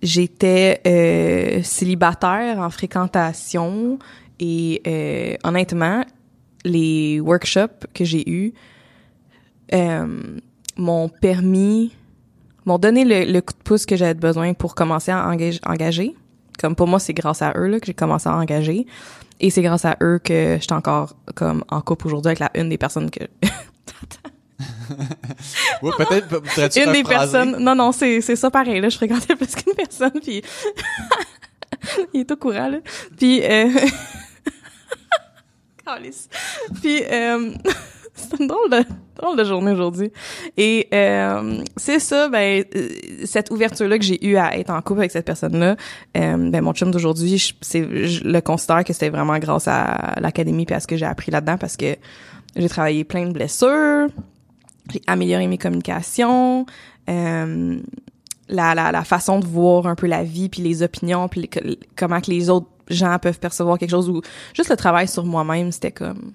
[0.01, 3.99] J'étais euh, célibataire en fréquentation
[4.39, 6.03] et honnêtement,
[6.65, 8.53] les workshops que j'ai eus
[10.77, 11.93] m'ont permis,
[12.65, 16.15] m'ont donné le, coup de pouce que j'avais besoin pour commencer à engage- engager.
[16.63, 18.87] Comme pour moi, c'est grâce à eux là, que j'ai commencé à engager.
[19.41, 22.49] Et c'est grâce à eux que je suis encore comme en couple aujourd'hui avec la
[22.55, 23.19] une des personnes que
[25.81, 29.35] Ouais, peut-être, pourrais-tu une des personnes non non c'est c'est ça pareil là je fréquentais
[29.35, 30.41] plus qu'une personne puis
[32.13, 32.77] il est au courant là.
[33.17, 33.67] Puis euh...
[36.81, 37.51] Puis euh...
[38.15, 40.11] c'est une drôle de drôle de journée aujourd'hui.
[40.57, 42.89] Et euh, c'est ça ben euh,
[43.25, 45.75] cette ouverture là que j'ai eu à être en couple avec cette personne là
[46.17, 50.75] euh, ben mon chum d'aujourd'hui je, le considère que c'était vraiment grâce à l'académie puis
[50.75, 51.95] à ce que j'ai appris là-dedans parce que
[52.55, 54.09] j'ai travaillé plein de blessures
[54.91, 56.65] j'ai amélioré mes communications,
[57.09, 57.79] euh,
[58.49, 61.49] la, la, la façon de voir un peu la vie, puis les opinions, puis
[61.95, 64.21] comment que les autres gens peuvent percevoir quelque chose, ou
[64.53, 66.33] juste le travail sur moi-même, c'était comme...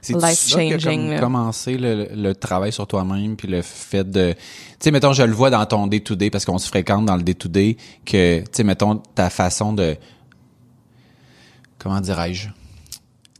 [0.00, 1.20] C'est life changing, comme là.
[1.20, 4.38] commencé le, le travail sur toi-même puis le fait de tu
[4.80, 7.16] sais mettons je le vois dans ton day to day parce qu'on se fréquente dans
[7.16, 9.96] le day to day que tu sais mettons ta façon de
[11.78, 12.52] comment dirais-je tu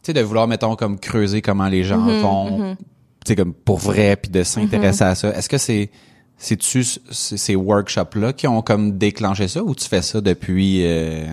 [0.03, 2.77] sais de vouloir mettons comme creuser comment les gens Mm-hmm, font
[3.25, 5.31] tu sais comme pour vrai puis de s'intéresser à ça.
[5.37, 5.90] Est-ce que c'est
[6.38, 10.85] c'est-tu c- ces workshops là qui ont comme déclenché ça ou tu fais ça depuis
[10.87, 11.27] euh,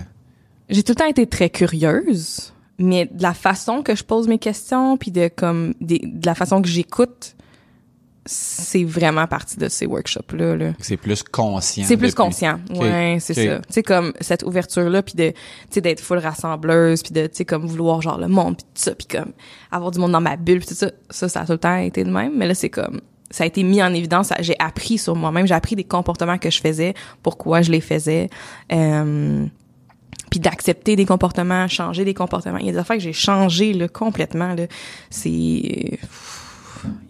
[0.67, 4.39] J'ai tout le temps été très curieuse, mais de la façon que je pose mes
[4.39, 7.35] questions, puis de comme des- de la façon que j'écoute,
[8.27, 10.55] c'est vraiment partie de ces workshops-là.
[10.55, 10.73] Là.
[10.79, 12.15] c'est plus conscient C'est plus depuis?
[12.15, 12.59] conscient.
[12.75, 13.59] Ouais, c'est ça.
[13.59, 15.35] Tu sais comme cette ouverture là puis de tu
[15.69, 18.81] sais d'être full rassembleuse puis de tu sais comme vouloir genre le monde puis tout
[18.81, 19.31] ça puis comme
[19.71, 21.77] avoir du monde dans ma bulle puis tout ça ça ça a tout le temps
[21.77, 24.97] été de même mais là c'est comme ça a été mis en évidence, j'ai appris
[24.99, 28.29] sur moi-même, j'ai appris des comportements que je faisais, pourquoi je les faisais.
[28.71, 29.45] Euh,
[30.35, 32.57] puis d'accepter des comportements, changer des comportements.
[32.57, 34.53] Il y a des affaires que j'ai changé là, complètement.
[34.53, 34.65] Là.
[35.09, 35.29] C'est...
[35.29, 35.97] Il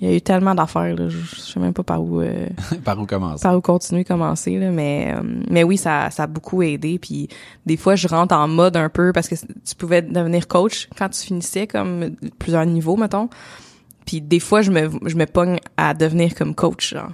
[0.02, 0.96] y a eu tellement d'affaires.
[0.96, 1.10] Là.
[1.10, 2.48] Je, je sais même pas par où euh,
[2.86, 3.42] Par où commencer?
[3.42, 7.28] par où continuer commencer là mais euh, mais oui ça ça a beaucoup aidé puis
[7.66, 11.10] des fois je rentre en mode un peu parce que tu pouvais devenir coach quand
[11.10, 13.28] tu finissais comme plusieurs niveaux mettons
[14.06, 17.10] puis des fois je me je me pogne à devenir comme coach genre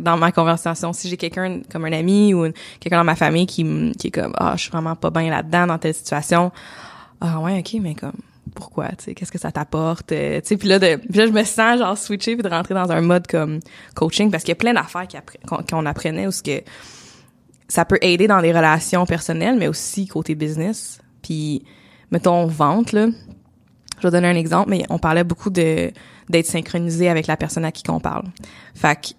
[0.00, 2.46] dans ma conversation si j'ai quelqu'un comme un ami ou
[2.78, 5.66] quelqu'un dans ma famille qui qui est comme ah je suis vraiment pas bien là-dedans
[5.66, 6.52] dans telle situation
[7.20, 8.12] ah ouais ok mais comme
[8.54, 11.26] pourquoi tu sais qu'est-ce que ça t'apporte euh, tu sais puis là de puis là
[11.26, 13.60] je me sens genre switcher puis de rentrer dans un mode comme
[13.94, 15.06] coaching parce qu'il y a plein d'affaires
[15.68, 16.62] qu'on apprenait où ce que
[17.68, 21.64] ça peut aider dans les relations personnelles mais aussi côté business puis
[22.10, 23.06] mettons vente là.
[23.98, 25.92] Je vais donner un exemple mais on parlait beaucoup de
[26.28, 28.24] d'être synchronisé avec la personne à qui qu'on parle.
[28.74, 29.14] Fait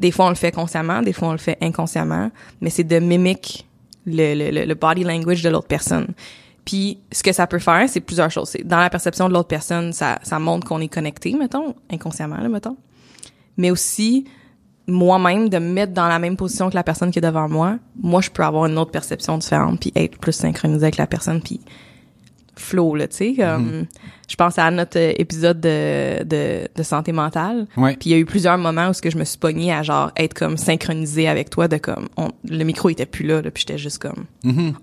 [0.00, 2.30] des fois on le fait consciemment des fois on le fait inconsciemment
[2.60, 3.66] mais c'est de mimique
[4.06, 6.14] le, le, le- body language de l'autre personne
[6.64, 8.56] puis ce que ça peut faire, c'est plusieurs choses.
[8.64, 12.48] Dans la perception de l'autre personne, ça, ça montre qu'on est connecté, mettons, inconsciemment, là,
[12.48, 12.76] mettons.
[13.56, 14.24] Mais aussi,
[14.88, 17.78] moi-même, de me mettre dans la même position que la personne qui est devant moi,
[18.02, 21.40] moi, je peux avoir une autre perception différente, puis être plus synchronisé avec la personne,
[21.40, 21.60] puis
[22.58, 23.34] flow, là, tu sais.
[23.34, 23.86] Comme,
[24.28, 27.66] Je pense à notre euh, épisode de, de, de santé mentale.
[27.76, 27.96] Ouais.
[27.96, 29.82] Puis il y a eu plusieurs moments où ce que je me suis pognée à
[29.82, 33.50] genre être comme synchronisée avec toi de comme on- le micro était plus là, là
[33.50, 34.24] puis j'étais juste comme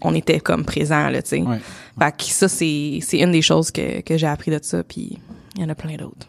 [0.02, 1.42] on était comme présent là, tu sais.
[1.42, 1.60] Ouais.
[2.00, 5.18] Fait que ça c'est c'est une des choses que que j'ai appris de ça puis
[5.56, 6.28] il y en a plein d'autres.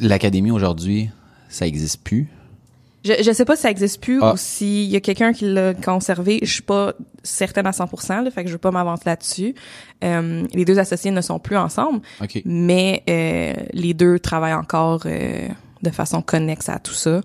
[0.00, 1.10] L'académie aujourd'hui,
[1.48, 2.28] ça existe plus.
[3.06, 4.32] Je je sais pas si ça existe plus Ah.
[4.32, 6.92] ou s'il y a quelqu'un qui l'a conservé, je suis pas
[7.22, 9.54] certaine à 100%, là, fait que je veux pas m'avancer là-dessus.
[10.04, 12.00] Euh, les deux associés ne sont plus ensemble,
[12.44, 15.48] mais euh, les deux travaillent encore euh,
[15.82, 17.20] de façon connexe à tout ça.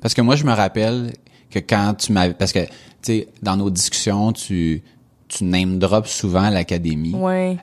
[0.00, 1.12] Parce que moi, je me rappelle
[1.50, 2.34] que quand tu m'avais...
[2.34, 2.70] Parce que, tu
[3.02, 4.82] sais, dans nos discussions, tu,
[5.28, 7.14] tu name drops souvent l'académie.
[7.14, 7.56] ouais.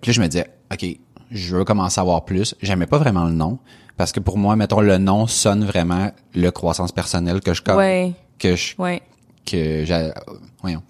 [0.00, 0.86] Puis là, je me disais, OK,
[1.30, 2.54] je veux commencer à voir plus.
[2.62, 3.58] J'aimais pas vraiment le nom.
[3.98, 7.60] Parce que pour moi, mettons, le nom sonne vraiment le croissance personnelle que je...
[7.62, 8.12] com- Ouais.
[8.38, 9.02] Que je Ouais.
[9.44, 10.14] que j'a-
[10.62, 10.82] voyons,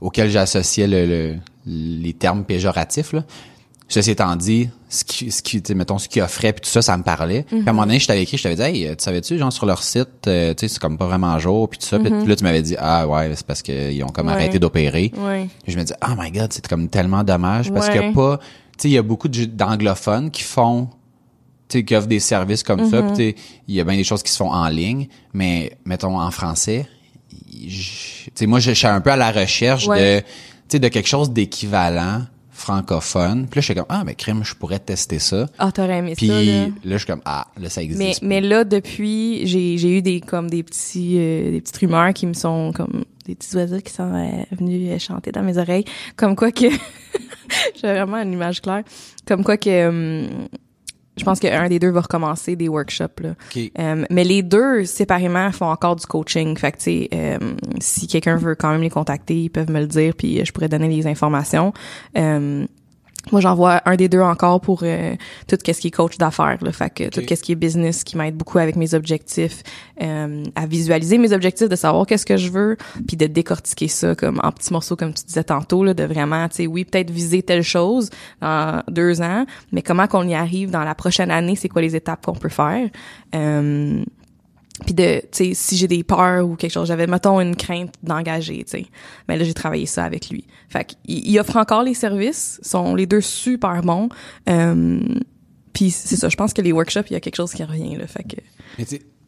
[0.00, 3.22] auquel j'associais le, le- les termes péjoratifs là.
[3.88, 6.96] Ceci étant dit, ce qui, ce qui, mettons, ce qu'ils offraient puis tout ça, ça
[6.96, 7.44] me parlait.
[7.44, 9.52] Puis à un moment donné, je t'avais écrit, je t'avais dit, hey, tu savais-tu, genre
[9.52, 12.00] sur leur site, euh, tu sais, c'est comme pas vraiment jour puis tout ça.
[12.00, 14.32] Puis là, tu m'avais dit, ah ouais, c'est parce qu'ils ont comme Ouais.
[14.32, 15.12] arrêté d'opérer.
[15.16, 15.46] Ouais.
[15.68, 18.08] Je me dis, oh my god, c'est comme tellement dommage parce Ouais.
[18.10, 18.44] que pas, tu
[18.78, 20.88] sais, il y a beaucoup d'anglophones qui font,
[21.68, 23.02] qui offrent des services comme ça.
[23.02, 23.34] Puis tu sais,
[23.68, 26.86] il y a bien des choses qui se font en ligne, mais mettons en français,
[27.50, 27.70] tu
[28.34, 30.20] sais, moi, je je suis un peu à la recherche Ouais.
[30.20, 30.26] de, tu
[30.68, 33.46] sais, de quelque chose d'équivalent francophone.
[33.50, 35.46] Puis là, je suis comme, ah, mais crime, je pourrais tester ça.
[35.58, 36.66] Ah, t'aurais aimé Puis ça, là.
[36.66, 36.70] là.
[36.84, 38.22] je suis comme, ah, là, ça existe.
[38.22, 42.12] Mais, mais là, depuis, j'ai, j'ai eu des, comme des petits, euh, des petites rumeurs
[42.14, 45.58] qui me sont, comme, des petits oiseaux qui sont euh, venus euh, chanter dans mes
[45.58, 45.84] oreilles.
[46.16, 46.66] Comme quoi que,
[47.80, 48.82] j'ai vraiment une image claire.
[49.26, 50.48] Comme quoi que, hum,
[51.16, 53.30] je pense qu'un des deux va recommencer des workshops, là.
[53.30, 53.70] OK.
[53.78, 56.56] Euh, mais les deux, séparément, font encore du coaching.
[56.56, 57.38] Fait que, tu sais, euh,
[57.80, 60.68] si quelqu'un veut quand même les contacter, ils peuvent me le dire, puis je pourrais
[60.68, 61.72] donner les informations.
[62.16, 62.66] Euh,
[63.32, 65.14] moi, j'envoie un des deux encore pour euh,
[65.48, 66.58] tout ce qui est coach d'affaires.
[66.60, 66.72] Là.
[66.72, 69.62] Fait que tout ce qui est business qui m'aide beaucoup avec mes objectifs,
[70.02, 74.14] euh, à visualiser mes objectifs, de savoir qu'est-ce que je veux, puis de décortiquer ça
[74.14, 77.10] comme en petits morceaux, comme tu disais tantôt, là, de vraiment, tu sais, oui, peut-être
[77.10, 78.10] viser telle chose
[78.40, 81.96] dans deux ans, mais comment qu'on y arrive dans la prochaine année, c'est quoi les
[81.96, 82.88] étapes qu'on peut faire?
[83.34, 84.04] Euh,
[84.84, 87.94] puis de tu sais si j'ai des peurs ou quelque chose j'avais mettons une crainte
[88.02, 88.86] d'engager tu sais.
[89.28, 90.46] Mais là j'ai travaillé ça avec lui.
[90.68, 94.08] Fait qu'il il offre encore les services sont les deux super bons.
[94.48, 95.00] Euh,
[95.72, 97.96] puis c'est ça je pense que les workshops il y a quelque chose qui revient
[97.96, 98.06] là.
[98.06, 98.36] Fait que
[98.78, 98.86] Mais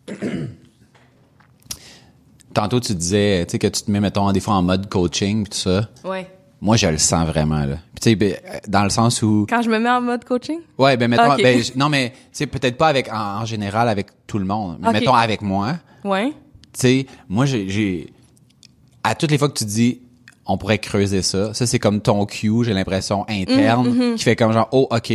[2.55, 5.45] tantôt tu disais, tu sais, que tu te mets, mettons, des fois en mode coaching
[5.45, 5.89] pis tout ça.
[6.05, 6.29] ouais
[6.61, 7.77] Moi, je le sens vraiment, là.
[7.95, 8.35] Puis tu sais, ben,
[8.67, 9.47] dans le sens où...
[9.49, 10.59] quand je me mets en mode coaching?
[10.77, 14.39] Ouais, ben mettons, ben, non mais c'est peut-être pas avec en, en général avec tout
[14.39, 15.75] le monde, mais mettons avec moi.
[16.05, 16.33] ouais
[16.73, 18.13] Tu sais, moi j'ai
[19.05, 20.01] à toutes les fois que tu dis
[20.47, 24.15] on pourrait creuser ça, ça c'est comme ton cue, j'ai l'impression interne Mm-hmm.
[24.17, 25.11] qui fait comme genre oh OK,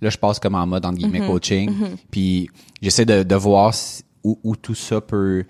[0.00, 1.26] là je passe comme en mode entre guillemets Mm-hmm.
[1.26, 1.70] coaching,
[2.10, 2.48] puis
[2.80, 3.72] j'essaie de, de voir
[4.24, 5.44] où, où tout ça peut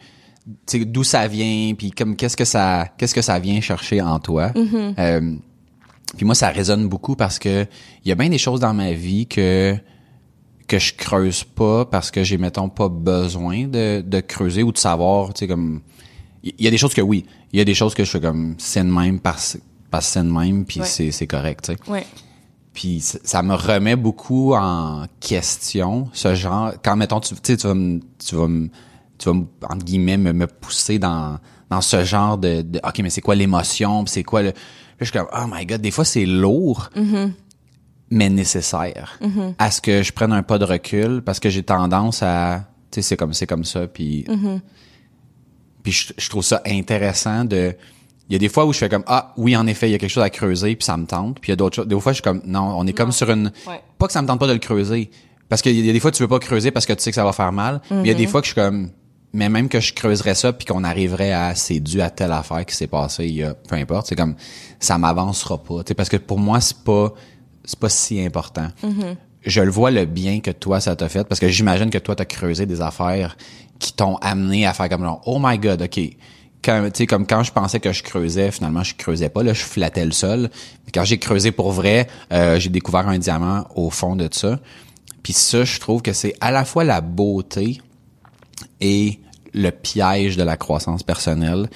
[0.47, 4.49] d'où ça vient puis comme qu'est-ce que ça qu'est-ce que ça vient chercher en toi.
[4.51, 4.95] Mm-hmm.
[4.99, 5.35] Euh,
[6.17, 7.67] puis moi, ça résonne beaucoup parce que
[8.05, 9.77] il y a bien des choses dans ma vie que
[10.69, 14.79] que je creuse pas parce que j'ai mettons pas besoin de, de creuser ou de
[14.79, 15.81] savoir, tu sais comme
[16.45, 18.21] il y a des choses que oui, il y a des choses que je fais
[18.21, 19.59] comme c'est de même parce
[19.91, 20.87] parce c'est de même puis Ouais.
[20.87, 21.91] c'est c'est correct, tu sais.
[21.91, 22.07] ouais
[22.75, 27.75] Puis ça ça me remet beaucoup en question ce genre quand mettons tu tu vas
[27.75, 28.69] me tu vas me
[29.23, 29.37] tu vas
[29.71, 31.39] entre guillemets me, me pousser dans
[31.71, 34.55] dans ce genre de, de OK mais c'est quoi l'émotion, c'est quoi le là
[35.01, 36.91] je suis comme oh my god, des fois c'est lourd.
[38.11, 39.19] mais nécessaire
[39.59, 42.97] à ce que je prenne un pas de recul parce que j'ai tendance à tu
[42.97, 44.25] sais c'est comme c'est comme ça puis
[45.83, 47.75] puis je, je trouve ça intéressant de
[48.29, 49.95] il y a des fois où je fais comme ah oui en effet il y
[49.95, 51.87] a quelque chose à creuser puis ça me tente puis il y a d'autres choses
[51.89, 53.81] des fois je suis comme non on est comme sur une Ouais.
[53.99, 55.11] pas que ça me tente pas de le creuser
[55.49, 57.15] parce qu'il y a des fois tu veux pas creuser parce que tu sais que
[57.17, 58.91] ça va faire mal mais il y a des fois que je suis comme
[59.33, 62.65] mais même que je creuserais ça puis qu'on arriverait à c'est dû à telle affaire
[62.67, 64.35] qui s'est passée il y a peu importe c'est comme
[64.79, 67.15] ça m'avancera pas parce que pour moi c'est pas
[67.65, 68.69] c'est pas si important.
[69.45, 72.15] Je le vois le bien que toi ça t'a fait parce que j'imagine que toi
[72.15, 73.37] t'as creusé des affaires
[73.79, 76.01] qui t'ont amené à faire comme genre oh my god ok.
[76.63, 79.53] Quand tu sais comme quand je pensais que je creusais finalement je creusais pas là
[79.53, 80.49] je flattais le sol.
[80.87, 84.61] Mais quand j'ai creusé pour vrai euh, j'ai découvert un diamant au fond de ça.
[85.25, 87.81] Puis ça je trouve que c'est à la fois la beauté
[88.81, 89.21] et
[89.55, 91.69] le piège de la croissance personnelle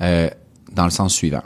[0.00, 0.28] euh,
[0.72, 1.42] dans le sens suivant.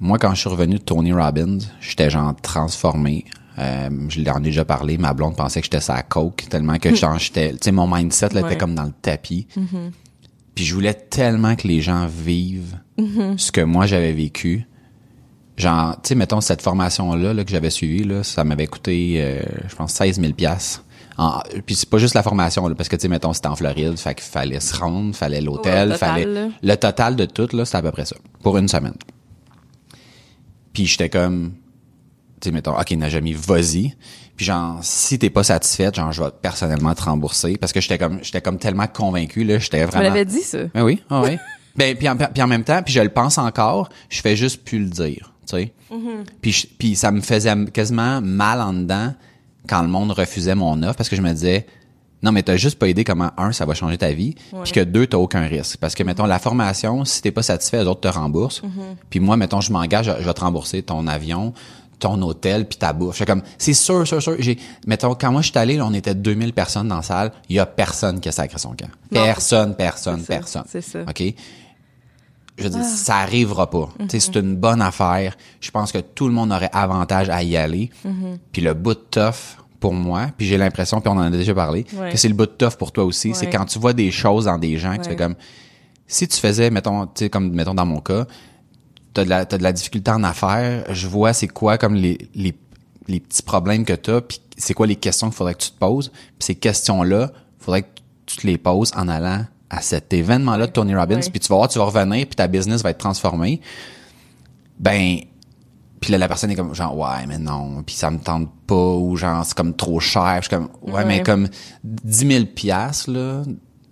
[0.00, 3.24] Moi, quand je suis revenu de Tony Robbins, j'étais genre transformé.
[3.58, 4.98] Euh, je l'en ai déjà parlé.
[4.98, 8.30] Ma blonde pensait que j'étais sa coke tellement que genre, j'étais, tu sais, mon mindset
[8.30, 9.46] là, était comme dans le tapis.
[10.54, 12.78] Puis je voulais tellement que les gens vivent
[13.36, 14.66] ce que moi j'avais vécu.
[15.56, 19.40] Genre, tu sais, mettons cette formation-là là, que j'avais suivie, là, ça m'avait coûté, euh,
[19.68, 20.84] je pense, 16 000 piastres.
[21.18, 23.56] En- Puis c'est pas juste la formation, là, parce que, tu sais, mettons, c'était en
[23.56, 26.24] Floride, fait qu'il fallait se rendre, fallait l'hôtel, Ouais, le total, fallait...
[26.26, 26.48] là.
[26.62, 28.94] Le total de tout, là, c'était à peu près ça, pour une semaine.
[30.72, 31.52] Puis j'étais comme,
[32.40, 33.94] tu sais, mettons, OK, Najami, vas-y.
[34.36, 37.96] Puis genre, si t'es pas satisfaite, genre, je vais personnellement te rembourser, parce que j'étais
[37.96, 40.04] comme, j'étais comme tellement convaincu, là, j'étais Tu me vraiment...
[40.08, 40.58] l'avais dit, ça.
[40.74, 41.38] Ben oui, ah oui.
[41.76, 44.62] ben puis en, puis en même temps, puis je le pense encore, je fais juste
[44.64, 45.72] plus le dire, tu sais.
[46.42, 49.14] Puis je- puis ça me faisait quasiment mal en dedans
[49.66, 51.66] quand le monde refusait mon offre parce que je me disais
[52.22, 54.80] non mais t'as juste pas aidé comment un ça va changer ta vie puis que
[54.80, 58.00] deux t'as aucun risque parce que mettons la formation si t'es pas satisfait les autres
[58.00, 58.62] te remboursent
[59.10, 61.52] puis moi mettons je m'engage je vais te rembourser ton avion
[61.98, 63.24] ton hôtel puis ta bouffe.
[63.24, 66.14] Comme c'est sûr sûr sûr j'ai mettons quand moi je suis allé là, on était
[66.14, 68.90] 2000 personnes dans la salle, il y a personne qui a sacré son camp.
[69.10, 70.64] Personne, personne, personne.
[70.68, 71.00] c'est ça.
[71.08, 71.22] OK?
[72.58, 73.88] Je veux dire, ça arrivera pas.
[74.08, 75.36] C'est une bonne affaire.
[75.60, 77.90] Je pense que tout le monde aurait avantage à y aller.
[78.52, 81.54] Puis le bout de tough pour moi, puis j'ai l'impression, puis on en a déjà
[81.54, 82.10] parlé, Ouais.
[82.10, 83.34] que c'est le bout de tough pour toi aussi.
[83.34, 85.34] C'est quand tu vois des choses dans des gens, que tu fais comme...
[86.06, 88.26] Si tu faisais, mettons, tu sais, comme, mettons dans mon cas,
[89.12, 92.16] t'as de la, t'as de la difficulté en affaires, je vois c'est quoi comme les,
[92.34, 92.56] les,
[93.08, 95.78] les petits problèmes que t'as, puis c'est quoi les questions qu'il faudrait que tu te
[95.78, 96.10] poses.
[96.10, 97.88] Puis ces questions-là, faudrait que
[98.24, 101.56] tu te les poses en allant à cet événement-là de Tony Robbins, puis tu vas
[101.56, 103.60] voir, tu vas revenir, puis ta business va être transformée.
[104.78, 105.18] Ben,
[106.00, 108.74] puis là, la personne est comme, genre, ouais, mais non, puis ça me tente pas,
[108.94, 110.36] ou genre, c'est comme trop cher.
[110.42, 111.04] Je suis comme, ouais, Ouais.
[111.04, 111.48] mais comme
[111.84, 113.42] 10 000 piastres, là,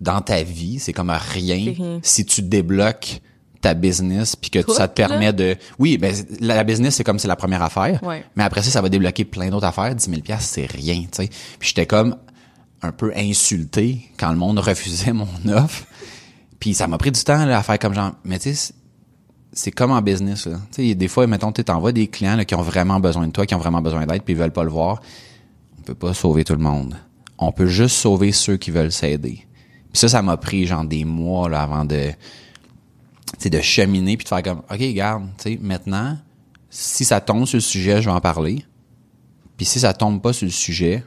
[0.00, 3.20] dans ta vie, c'est comme rien, si tu débloques
[3.62, 5.08] ta business puis que Tout, ça te là?
[5.08, 8.22] permet de oui ben la, la business c'est comme c'est la première affaire Ouais.
[8.36, 11.22] mais après ça ça va débloquer plein d'autres affaires 10 000 piastres, c'est rien tu
[11.22, 12.14] sais puis j'étais comme
[12.84, 15.84] un peu insulté quand le monde refusait mon offre.
[16.60, 18.72] Puis ça m'a pris du temps là, à faire comme genre mais tu sais
[19.52, 20.58] c'est- comme en business là.
[20.72, 23.46] Tu sais des fois mettons tu t'envoies des clients qui ont vraiment besoin de toi
[23.46, 25.00] qui ont vraiment besoin d'aide puis ils veulent pas le voir
[25.78, 26.96] on peut pas sauver tout le monde.
[27.38, 29.46] On peut juste sauver ceux qui veulent s'aider.
[29.92, 32.10] Puis ça ça m'a pris genre des mois là avant de
[33.44, 36.16] de cheminer puis de faire comme OK, regarde, tu sais, maintenant
[36.70, 38.64] si ça tombe sur le sujet, je vais en parler.
[39.56, 41.04] Puis si ça tombe pas sur le sujet,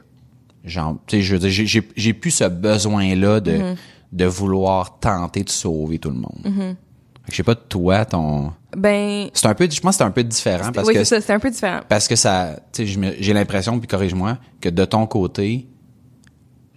[0.68, 3.76] genre tu sais je veux dire j'ai- plus ce besoin là de Mm-hmm.
[4.12, 6.40] de vouloir tenter de sauver tout le monde.
[6.44, 10.04] Fait que Je sais pas toi ton Ben, c'est un peu je pense que c'est
[10.04, 11.80] un peu différent parce oui, que c'est ça, c'est un peu différent.
[11.88, 15.66] parce que ça tu sais j'ai l'impression puis corrige-moi que de ton côté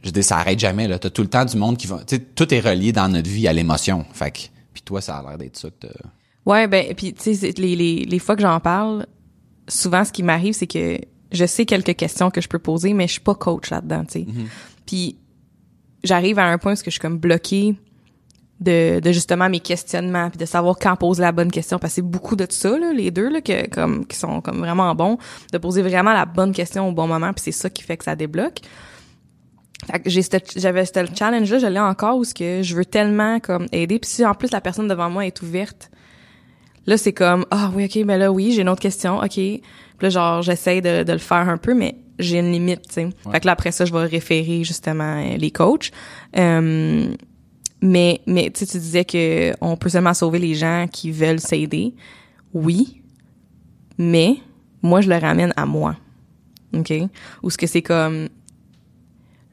[0.03, 2.15] je dis ça arrête jamais là, t'as tout le temps du monde qui va tu
[2.15, 4.05] sais tout est relié dans notre vie à l'émotion.
[4.13, 4.39] Fait que
[4.73, 6.09] puis toi ça a l'air d'être ça que t'as
[6.45, 9.05] Ouais, ben, puis tu sais, les, les, les fois que j'en parle,
[9.67, 10.97] souvent, ce qui m'arrive, c'est que
[11.31, 14.19] je sais quelques questions que je peux poser, mais je suis pas coach là-dedans, tu
[14.19, 14.25] sais.
[14.85, 15.17] Puis
[16.03, 17.75] j'arrive à un point où je suis comme bloquée
[18.59, 21.95] de, de justement mes questionnements, puis de savoir quand poser la bonne question, parce que
[21.95, 25.17] c'est beaucoup de ça, là, les deux, là, que, comme, qui sont comme vraiment bons,
[25.51, 28.03] de poser vraiment la bonne question au bon moment, puis c'est ça qui fait que
[28.03, 28.59] ça débloque.
[29.91, 32.85] Fait que j'ai cette- j'avais ce challenge-là, je l'ai encore, où ce que je veux
[32.85, 35.89] tellement comme aider, puis si en plus la personne devant moi est ouverte,
[36.87, 39.35] Là, c'est comme, ah oui, OK, ben là, oui, j'ai une autre question, OK.
[39.35, 39.61] Puis
[40.01, 43.09] là, genre, j'essaie de, de le faire un peu, mais j'ai une limite, tu sais.
[43.31, 45.91] Fait que là, après ça, je vais référer, justement, euh, les coachs.
[46.37, 47.13] Euh,
[47.81, 51.39] mais, mais tu sais, tu disais que on peut seulement sauver les gens qui veulent
[51.39, 51.93] s'aider.
[52.53, 53.01] Oui,
[53.97, 54.37] mais
[54.81, 55.95] moi, je le ramène à moi.
[56.73, 56.93] OK?
[57.43, 58.27] Ou ce que c'est comme,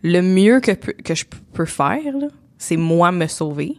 [0.02, 2.14] le mieux que, que je peux faire,
[2.58, 3.78] c'est moi me sauver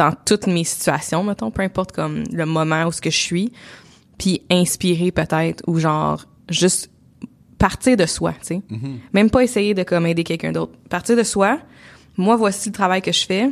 [0.00, 3.52] dans toutes mes situations, mettons, peu importe comme le moment où ce que je suis,
[4.16, 6.90] puis inspirer peut-être ou genre juste
[7.58, 8.62] partir de soi, tu sais.
[9.12, 10.72] Même pas essayer de comme aider quelqu'un d'autre.
[10.88, 11.58] Partir de soi.
[12.16, 13.50] Moi, voici le travail que je fais.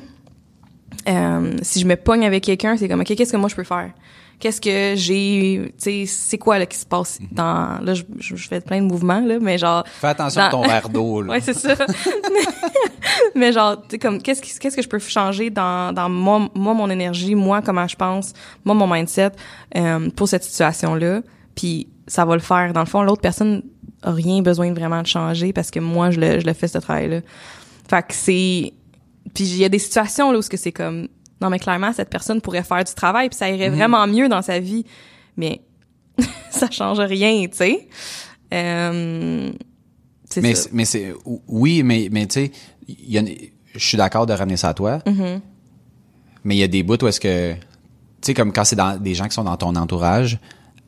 [1.06, 3.64] Euh, si je me pogne avec quelqu'un, c'est comme, OK, qu'est-ce que moi je peux
[3.64, 3.90] faire?
[4.40, 8.36] Qu'est-ce que j'ai, tu sais, c'est quoi là qui se passe dans, là, je, je,
[8.36, 9.82] fais plein de mouvements, là, mais genre.
[10.00, 11.32] Fais attention à ton verre d'eau, là.
[11.32, 11.74] Ouais, c'est ça.
[13.34, 16.48] mais genre, tu sais, comme, qu'est-ce qui- qu'est-ce que je peux changer dans, dans moi,
[16.54, 18.32] moi, mon énergie, moi, comment je pense,
[18.64, 19.32] moi, mon mindset,
[19.76, 21.22] euh, pour cette situation-là.
[21.56, 22.72] Puis, ça va le faire.
[22.72, 23.62] Dans le fond, l'autre personne
[24.02, 26.78] a rien besoin vraiment de changer parce que moi, je le, je le fais, ce
[26.78, 27.20] travail-là.
[27.88, 28.72] Fait que c'est,
[29.34, 31.08] puis il y a des situations là où ce que c'est comme,
[31.40, 34.42] non, mais clairement, cette personne pourrait faire du travail puis ça irait vraiment mieux dans
[34.42, 34.84] sa vie.
[35.36, 35.60] Mais,
[36.50, 37.88] ça change rien, tu sais.
[38.52, 39.52] Euh,
[40.24, 40.68] c'est mais ça.
[40.72, 41.14] mais c'est
[41.46, 42.52] oui mais mais tu sais
[43.74, 45.40] je suis d'accord de ramener ça à toi Mm-hmm.
[46.44, 47.60] mais il y a des bouts où est-ce que tu
[48.22, 50.38] sais comme quand c'est dans des gens qui sont dans ton entourage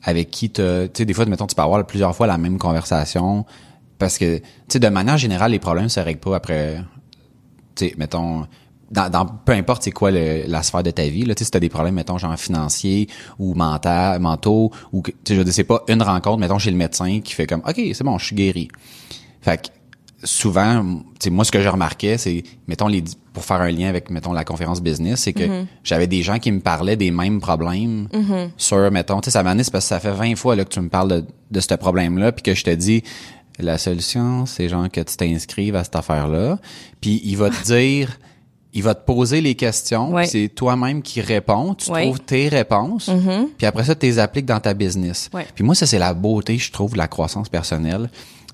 [0.03, 0.61] avec qui tu
[0.93, 3.45] sais des fois mettons tu peux avoir plusieurs fois la même conversation
[3.99, 6.83] parce que tu sais de manière générale les problèmes se règlent pas après
[7.75, 8.47] tu sais mettons
[8.91, 11.45] dans, dans peu importe c'est quoi le- la sphère de ta vie là tu sais
[11.45, 13.07] si t'as des problèmes mettons genre financiers
[13.39, 16.71] ou mental mentaux ou tu sais je veux dire, c'est pas une rencontre mettons chez
[16.71, 18.67] le médecin qui fait comme ok c'est bon je suis guéri.
[19.41, 19.67] Fait que
[20.23, 23.89] souvent, tu sais, moi, ce que je remarquais, c'est, mettons, les, pour faire un lien
[23.89, 25.41] avec, mettons, la conférence business, c'est que
[25.83, 28.07] j'avais des gens qui me parlaient des mêmes problèmes
[28.55, 30.79] sur, mettons, tu sais, ça m'année, parce que ça fait 20 fois, là, que tu
[30.79, 33.01] me parles de, de ce problème-là, puis que je te dis,
[33.57, 36.59] la solution, c'est genre que tu t'inscrives à cette affaire-là,
[37.01, 38.19] puis il va te dire,
[38.73, 40.25] il va te poser les questions, Ouais.
[40.25, 42.03] c'est toi-même qui réponds, tu Ouais.
[42.05, 43.09] trouves tes réponses,
[43.57, 45.29] puis après ça, tu les appliques dans ta business.
[45.33, 45.45] Ouais.
[45.53, 48.09] Puis moi, ça, c'est la beauté, je trouve, de la croissance personnelle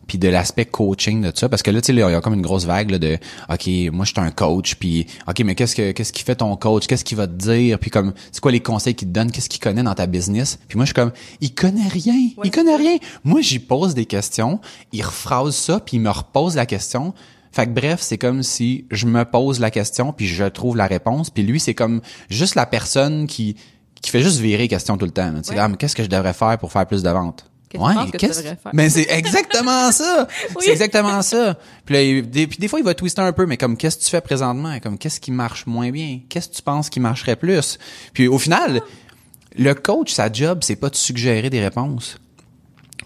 [0.08, 2.21] puis de l'aspect coaching de ça parce que là tu sais là, il y a
[2.21, 3.17] comme une grosse vague là, de
[3.49, 6.56] OK moi je suis un coach puis OK mais qu'est-ce que qu'est-ce qui fait ton
[6.56, 6.88] coach?
[6.88, 7.77] Qu'est-ce qu'il va te dire?
[7.77, 9.30] Puis comme c'est quoi les conseils qu'il te donne?
[9.32, 10.60] Qu'est-ce qu'il connaît dans ta business?
[10.69, 14.06] Puis moi je suis comme il connaît rien il connaît rien moi j'y pose des
[14.06, 14.62] questions
[14.93, 17.13] il rephrase ça puis il me repose la question
[17.51, 20.88] fait que bref, c'est comme si je me pose la question puis je trouve la
[20.88, 23.55] réponse puis lui c'est comme juste la personne qui
[24.01, 25.33] qui fait juste virer question tout le temps.
[25.43, 25.57] Tu Ouais.
[25.60, 27.49] ah, mais qu'est-ce que je devrais faire pour faire plus de ventes?
[27.69, 28.71] Qu'est-ce que tu faire?
[28.73, 30.27] Mais c'est exactement ça.
[30.51, 30.55] Oui.
[30.62, 31.57] C'est exactement ça.
[31.83, 33.97] Puis, là, il- des, puis des fois, il va twister un peu, mais comme, qu'est-ce
[33.97, 34.79] que tu fais présentement?
[34.79, 36.19] Comme, qu'est-ce qui marche moins bien?
[36.29, 37.77] Qu'est-ce que tu penses qui marcherait plus?
[38.13, 38.81] Puis au final,
[39.57, 42.19] le coach, sa job, c'est pas de suggérer des réponses.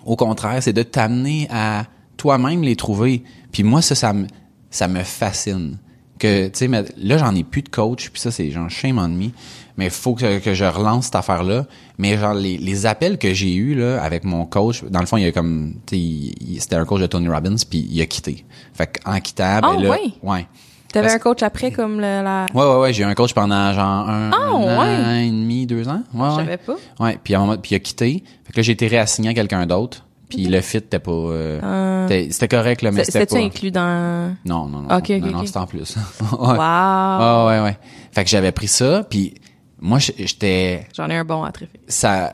[0.06, 1.86] Au contraire, c'est de t'amener à
[2.22, 3.24] toi-même les trouver.
[3.52, 4.28] Puis moi, ça, ça me,
[4.70, 5.78] ça me fascine.
[6.20, 9.08] Que, tu sais, là, j'en ai plus de coach, puis ça, c'est genre shame on
[9.08, 9.30] me.
[9.76, 11.66] Mais il faut que, que je relance cette affaire-là.
[11.98, 15.18] Mais genre, les, les appels que j'ai eus, là, avec mon coach, dans le fond,
[15.18, 18.06] il y a comme, tu sais, c'était un coach de Tony Robbins, puis il a
[18.06, 18.46] quitté.
[18.76, 20.00] Fait qu'en quittant, ben Ah, là, ouais?
[20.22, 20.46] ouais.
[20.94, 22.46] T'avais Parce- un coach après, comme le, la...
[22.54, 25.66] Ouais, ouais, ouais, j'ai eu un coach pendant genre un, Ah, un an et demi,
[25.66, 26.04] deux ans.
[26.14, 26.36] Ouais, Je ouais.
[26.44, 26.76] savais pas.
[27.00, 28.24] Ouais, puis à un moment, puis il a quitté.
[28.44, 30.06] Fait que là, j'ai été réassigné à quelqu'un d'autre.
[30.36, 31.12] Puis le fit était pas...
[31.12, 33.38] euh, c'était- C'était correct, là, mais c'était pas...
[33.38, 34.36] inclus dans...
[34.46, 34.98] Non, non, non.
[34.98, 35.96] Ok, non, non, c'était en plus.
[36.32, 36.48] Wow!
[36.48, 36.58] ouais.
[36.58, 37.78] Ouais, ouais, ouais.
[38.12, 39.34] Fait que j'avais pris ça, puis
[39.80, 40.88] moi, j'étais...
[40.96, 41.80] J'en ai un bon à traiter.
[41.88, 42.34] ça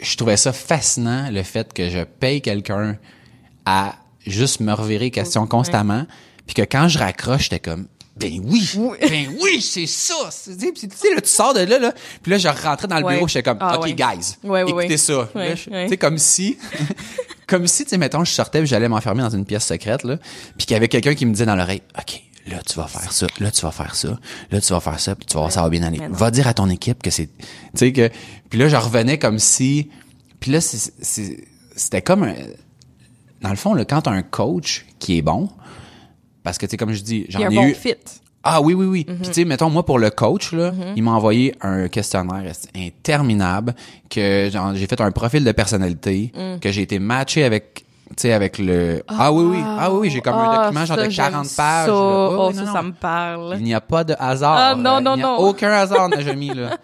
[0.00, 2.96] je trouvais ça fascinant le fait que je paye quelqu'un
[3.66, 3.94] à
[4.26, 6.06] juste me revirer question constamment
[6.46, 8.70] puis que quand je raccroche j'étais comme ben oui,
[9.08, 10.14] ben oui, c'est ça.
[10.44, 13.14] Tu sais, là, tu sors de là, là, puis là, je rentrais dans le Ouais.
[13.16, 13.92] bureau, j'étais comme, Ah, OK, ouais.
[13.94, 15.28] guys, Ouais, écoutez ça.
[15.34, 16.56] Tu sais, comme si,
[17.46, 20.16] comme si, tu sais, mettons, je sortais puis j'allais m'enfermer dans une pièce secrète, là,
[20.56, 23.12] puis qu'il y avait quelqu'un qui me disait dans l'oreille, OK, là, tu vas faire
[23.12, 24.18] ça, là, tu vas faire ça,
[24.50, 26.00] là, tu vas faire ça, puis tu vas voir, ça va bien aller.
[26.10, 27.42] Va dire à ton équipe que c'est, tu
[27.74, 28.10] sais, que,
[28.48, 29.90] puis là, je revenais comme si,
[30.40, 32.34] puis là, c'était comme un,
[33.42, 35.50] dans le fond, là, quand t'as un coach qui est bon,
[36.46, 37.94] parce que, tu sais, comme je dis, j'en ai bon eu, fit.
[38.44, 39.04] ah oui, oui, oui.
[39.08, 39.16] Mhm.
[39.18, 43.74] Puis tu sais, mettons, moi, pour le coach, là, il m'a envoyé un questionnaire interminable
[44.08, 46.58] que j'ai fait un profil de personnalité, Mm.
[46.60, 50.10] que j'ai été matché avec tu sais avec le ah, oui oui ah oui oui
[50.10, 51.62] j'ai comme un Ah, document genre ça, de j'aime 40 ça.
[51.62, 51.88] pages.
[51.92, 53.56] Oh, ça, non, ça me parle.
[53.58, 55.38] il n'y a pas de hasard Ah, non, Euh, non, il n'y a non.
[55.38, 56.76] aucun hasard Najami là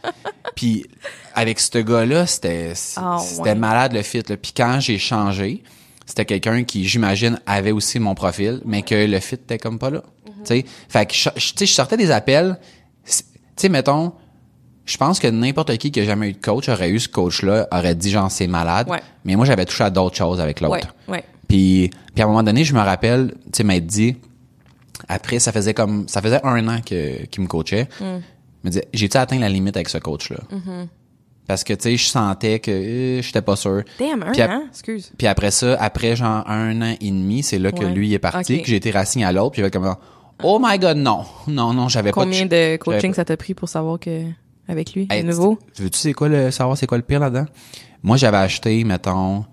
[0.56, 0.84] puis
[1.32, 3.54] avec ce gars là c'était Ah, c'était ouais.
[3.54, 4.36] malade le fit là.
[4.36, 5.62] puis quand j'ai changé
[6.06, 9.90] c'était quelqu'un qui j'imagine avait aussi mon profil mais que le fit était comme pas
[9.90, 10.02] là
[10.44, 12.58] sais fait que je- je- sortais des appels
[13.06, 13.12] tu
[13.56, 14.12] sais mettons
[14.84, 17.42] je pense que n'importe qui qui a jamais eu de coach aurait eu ce coach
[17.42, 19.00] là aurait dit genre c'est malade Ouais.
[19.24, 21.24] mais moi j'avais touché à d'autres choses avec l'autre Ouais, ouais.
[21.48, 24.16] puis, puis à un moment donné, je me rappelle, tu sais, m'être dit,
[25.08, 27.88] après, ça faisait comme, ça faisait un an que, qu'il me coachait.
[28.00, 28.04] Mm.
[28.64, 30.38] me disait, j'ai-tu atteint la limite avec ce coach-là?
[30.52, 30.86] Mm-hmm.
[31.46, 33.82] Parce que, tu sais, je sentais que euh, j'étais pas sûr.
[33.98, 34.62] Damn, un Puis an?
[34.68, 35.12] Excuse.
[35.18, 38.60] Puis après ça, après genre un an et demi, c'est là que lui est parti,
[38.62, 39.94] que j'ai été rassigné à l'autre, puis il avait comme,
[40.44, 43.68] oh my god, non, non, non, j'avais pas Combien de coaching ça t'a pris pour
[43.68, 44.22] savoir que
[44.68, 45.58] avec lui, Hey, de nouveau?
[45.74, 47.46] tu- Veux-tu c'est quoi le, savoir c'est quoi le pire là-dedans?
[48.04, 49.44] Moi, j'avais acheté, mettons,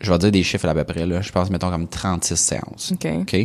[0.00, 1.22] je vais dire des chiffres à peu près, là.
[1.22, 2.92] Je pense, mettons, comme 36 séances.
[2.92, 3.06] OK.
[3.22, 3.44] OK?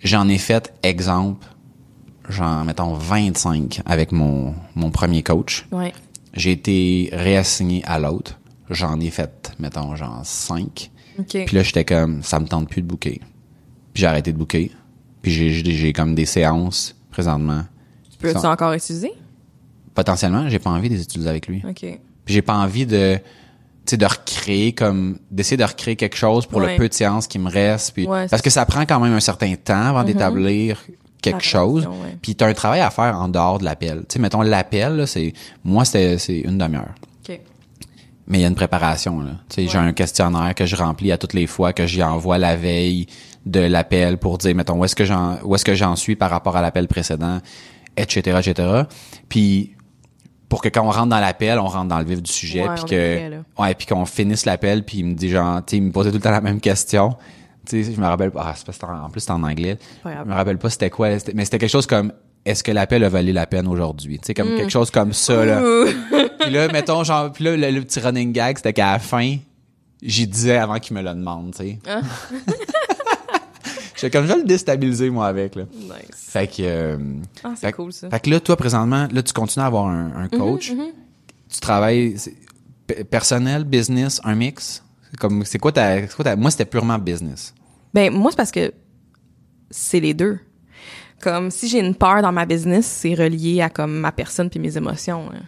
[0.00, 1.44] J'en ai fait, exemple,
[2.28, 5.66] genre, mettons, 25 avec mon, mon premier coach.
[5.72, 5.92] Ouais.
[6.34, 8.38] J'ai été réassigné à l'autre.
[8.70, 10.90] J'en ai fait, mettons, genre 5.
[11.18, 11.44] OK.
[11.46, 13.20] Puis là, j'étais comme, ça me tente plus de booker.
[13.92, 14.70] Puis j'ai arrêté de booker.
[15.22, 17.64] Puis j'ai, comme des séances, présentement.
[18.20, 19.12] Peux-tu sont- encore utiliser?
[19.94, 21.62] Potentiellement, j'ai pas envie de les utiliser avec lui.
[21.68, 21.80] OK.
[21.80, 23.22] Puis j'ai pas envie de, tu
[23.86, 26.72] sais, de recréer comme, d'essayer de recréer quelque chose pour Ouais.
[26.72, 27.94] le peu de séances qui me reste.
[27.94, 30.84] Puis, Ouais, parce que ça prend quand même un certain temps avant d'établir
[31.22, 31.86] quelque chose.
[31.86, 32.16] ouais.
[32.22, 34.00] Puis t'as un travail à faire en dehors de l'appel.
[34.08, 35.32] Tu sais, mettons l'appel, là, c'est,
[35.64, 36.94] moi, c'était, c'est une demi-heure.
[38.30, 39.30] Mais il y a une préparation, là.
[39.48, 42.36] Tu sais, j'ai un questionnaire que je remplis à toutes les fois que j'y envoie
[42.36, 43.06] la veille
[43.46, 46.28] de l'appel pour dire, mettons, où est-ce que j'en, où est-ce que j'en suis par
[46.28, 47.38] rapport à l'appel précédent,
[47.96, 48.82] etc., etc.
[49.30, 49.72] Puis,
[50.50, 52.84] pour que quand on rentre dans l'appel, on rentre dans le vif du sujet, puis
[52.84, 55.90] que, ouais, puis qu'on finisse l'appel, puis il me dit genre, tu sais, il me
[55.90, 57.16] posait tout le temps la même question.
[57.68, 59.30] Tu sais, je me rappelle pas, ah, c'est parce que c'est en en plus c'est
[59.30, 59.78] en anglais.
[60.04, 62.12] Je me rappelle pas c'était quoi, c'était- mais c'était quelque chose comme,
[62.44, 64.18] est-ce que l'appel a valu la peine aujourd'hui?
[64.18, 64.34] Tu sais, Mm.
[64.36, 65.60] comme quelque chose comme ça, là.
[66.40, 69.36] Puis là, mettons, genre, puis là, le, le petit running gag, c'était qu'à la fin,
[70.02, 71.78] j'y disais avant qu'il me le demande, tu sais.
[71.86, 72.00] Ah.
[73.96, 75.64] J'étais comme, je vais le déstabiliser, moi, avec, là.
[75.74, 75.90] Nice.
[76.14, 76.54] Fait que...
[76.60, 76.96] euh,
[77.42, 78.08] Ah, c'est cool, ça.
[78.08, 80.72] Fait que là, toi, présentement, là, tu continues à avoir un, un coach.
[81.50, 82.14] Tu travailles
[83.10, 84.84] personnel, business, un mix?
[85.18, 87.54] Comme, c'est quoi ta, quoi ta- moi, c'était purement business.
[87.94, 88.72] Ben, moi, c'est parce que
[89.70, 90.38] c'est les deux.
[91.22, 94.60] Comme, si j'ai une peur dans ma business, c'est relié à, comme, ma personne puis
[94.60, 95.30] mes émotions.
[95.32, 95.40] hein.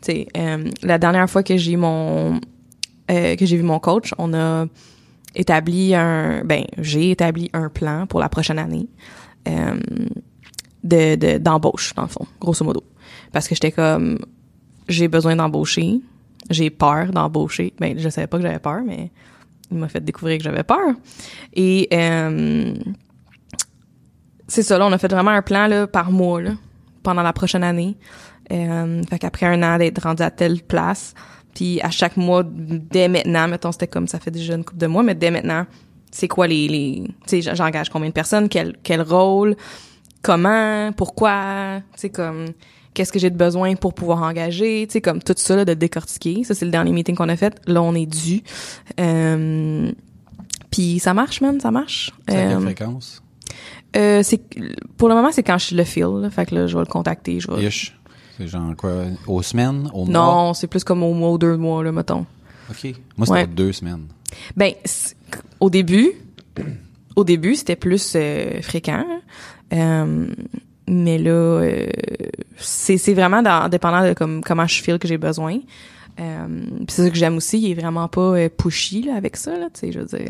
[0.00, 2.40] Tu sais, euh, la dernière fois que j'ai mon,
[3.10, 4.66] euh, que j'ai vu mon coach, on a
[5.34, 8.88] établi un, ben, j'ai établi un plan pour la prochaine année,
[9.48, 9.78] euh,
[10.82, 12.82] de, de, d'embauche, dans le fond, grosso modo.
[13.30, 14.18] Parce que j'étais comme,
[14.88, 16.00] j'ai besoin d'embaucher,
[16.50, 17.72] j'ai peur d'embaucher.
[17.78, 19.10] Ben, je savais pas que j'avais peur, mais
[19.70, 20.94] il m'a fait découvrir que j'avais peur.
[21.54, 22.74] Et euh,
[24.48, 26.52] c'est ça, là, on a fait vraiment un plan là, par mois là,
[27.02, 27.96] pendant la prochaine année.
[28.52, 31.14] Euh, fait qu'après un an d'être rendu à telle place,
[31.54, 34.86] puis à chaque mois, dès maintenant, mettons, c'était comme ça fait déjà une couple de
[34.86, 35.66] mois, mais dès maintenant,
[36.10, 36.68] c'est quoi les...
[36.68, 39.56] les tu sais, j'engage combien de personnes, quel, quel rôle,
[40.22, 42.46] comment, pourquoi, tu sais, comme
[42.94, 45.74] qu'est-ce que j'ai de besoin pour pouvoir engager, tu sais, comme tout ça là, de
[45.74, 46.44] décortiquer.
[46.44, 47.54] Ça, c'est le dernier meeting qu'on a fait.
[47.66, 48.42] Là, on est dû.
[49.00, 49.90] Euh,
[50.70, 52.10] puis ça marche, man, ça marche.
[52.28, 53.22] C'est à quelle Euh, fréquence?
[53.96, 54.40] euh, c'est
[54.96, 56.06] pour le moment, c'est quand je le feel.
[56.20, 57.40] Là, fait que là, je vais le contacter.
[57.40, 57.64] Je vais...
[57.66, 57.98] Ish.
[58.38, 59.04] C'est genre quoi?
[59.26, 59.90] Aux semaines?
[59.92, 60.12] Aux mois?
[60.14, 62.24] Non, c'est plus comme au mois ou deux mois, là, mettons.
[62.70, 62.94] OK.
[63.16, 63.46] Moi, c'était Ouais.
[63.46, 64.06] deux semaines.
[64.56, 64.72] Ben,
[65.60, 66.12] au début,
[67.16, 69.04] au début, c'était plus euh, fréquent.
[69.74, 70.26] Euh,
[70.88, 71.86] mais là, euh,
[72.58, 75.58] c'est c'est vraiment dans, dépendant de comme, comment je feel que j'ai besoin.
[76.20, 76.46] Euh,
[76.88, 79.68] c'est ça que j'aime aussi, il est vraiment pas euh, pushy là, avec ça, là,
[79.72, 80.28] tu sais, je veux dire.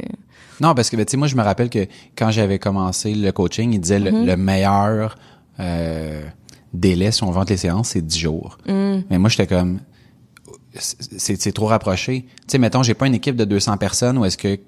[0.61, 1.87] Non, parce que, ben, tu sais, moi, je me rappelle que
[2.17, 4.27] quand j'avais commencé le coaching, il disait le, Mm-hmm.
[4.27, 5.17] le meilleur
[5.59, 6.23] euh,
[6.73, 8.59] délai, si on vend les séances, c'est 10 jours.
[8.69, 8.99] Mm.
[9.11, 9.81] Mais moi, j'étais comme,
[10.75, 12.27] c'est c'est trop rapproché.
[12.29, 14.59] Tu sais, mettons, j'ai pas une équipe de 200 personnes où est-ce que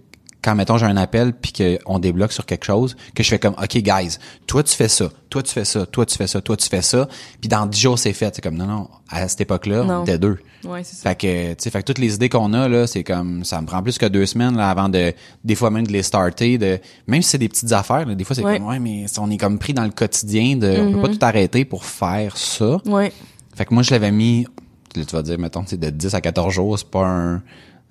[0.45, 1.53] quand, mettons, j'ai un appel puis
[1.85, 5.09] qu'on débloque sur quelque chose, que je fais comme, OK, guys, toi, tu fais ça,
[5.31, 7.09] toi, tu fais ça, toi, tu fais ça, toi, tu fais ça,
[7.41, 8.35] puis dans 10 jours, c'est fait.
[8.35, 10.39] C'est comme, non, non, à cette époque-là, on était deux.
[10.65, 11.11] Ouais, c'est ça.
[11.11, 13.61] Fait que, tu sais, fait que toutes les idées qu'on a, là, c'est comme, ça
[13.61, 15.13] me prend plus que deux semaines, là, avant de,
[15.45, 18.25] des fois même de les starter, de, même si c'est des petites affaires, là, des
[18.25, 18.59] fois c'est Ouais.
[18.59, 21.19] comme, ouais, mais on est comme pris dans le quotidien de, on peut pas tout
[21.23, 22.79] arrêter pour faire ça.
[22.87, 23.13] Ouais.
[23.55, 24.47] Fait que moi, je l'avais mis,
[24.95, 27.43] tu vas dire, mettons, c'est de 10 à 14 jours, c'est pas un,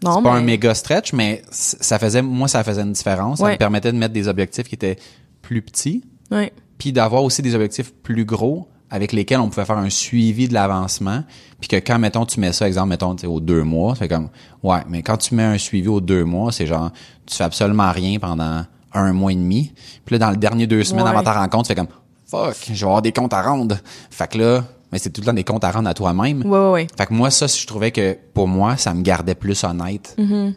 [0.04, 3.40] Non, c'est pas mais- un méga stretch, mais ça faisait, moi, ça faisait une différence.
[3.40, 4.98] Ça me permettait de mettre des objectifs qui étaient
[5.42, 6.54] plus petits, Ouais.
[6.78, 10.54] puis d'avoir aussi des objectifs plus gros avec lesquels on pouvait faire un suivi de
[10.54, 11.24] l'avancement,
[11.60, 14.08] puis que quand, mettons, tu mets ça, exemple, mettons, tu sais, aux deux mois, c'est
[14.08, 14.30] comme,
[14.62, 16.92] ouais, mais quand tu mets un suivi aux deux mois, c'est genre,
[17.26, 19.74] tu fais absolument rien pendant un mois et demi,
[20.06, 21.10] puis là, dans le dernier deux semaines Ouais.
[21.10, 21.88] avant ta rencontre, tu fais comme,
[22.28, 23.78] fuck, je vais avoir des comptes à rendre.
[24.12, 24.64] Fait que là,
[24.94, 26.44] mais c'est tout le temps des comptes à rendre à toi-même.
[26.46, 26.88] Ouais, ouais, ouais.
[26.98, 30.54] Fait que moi, ça, je trouvais que pour moi, ça me gardait plus honnête Mm-hmm.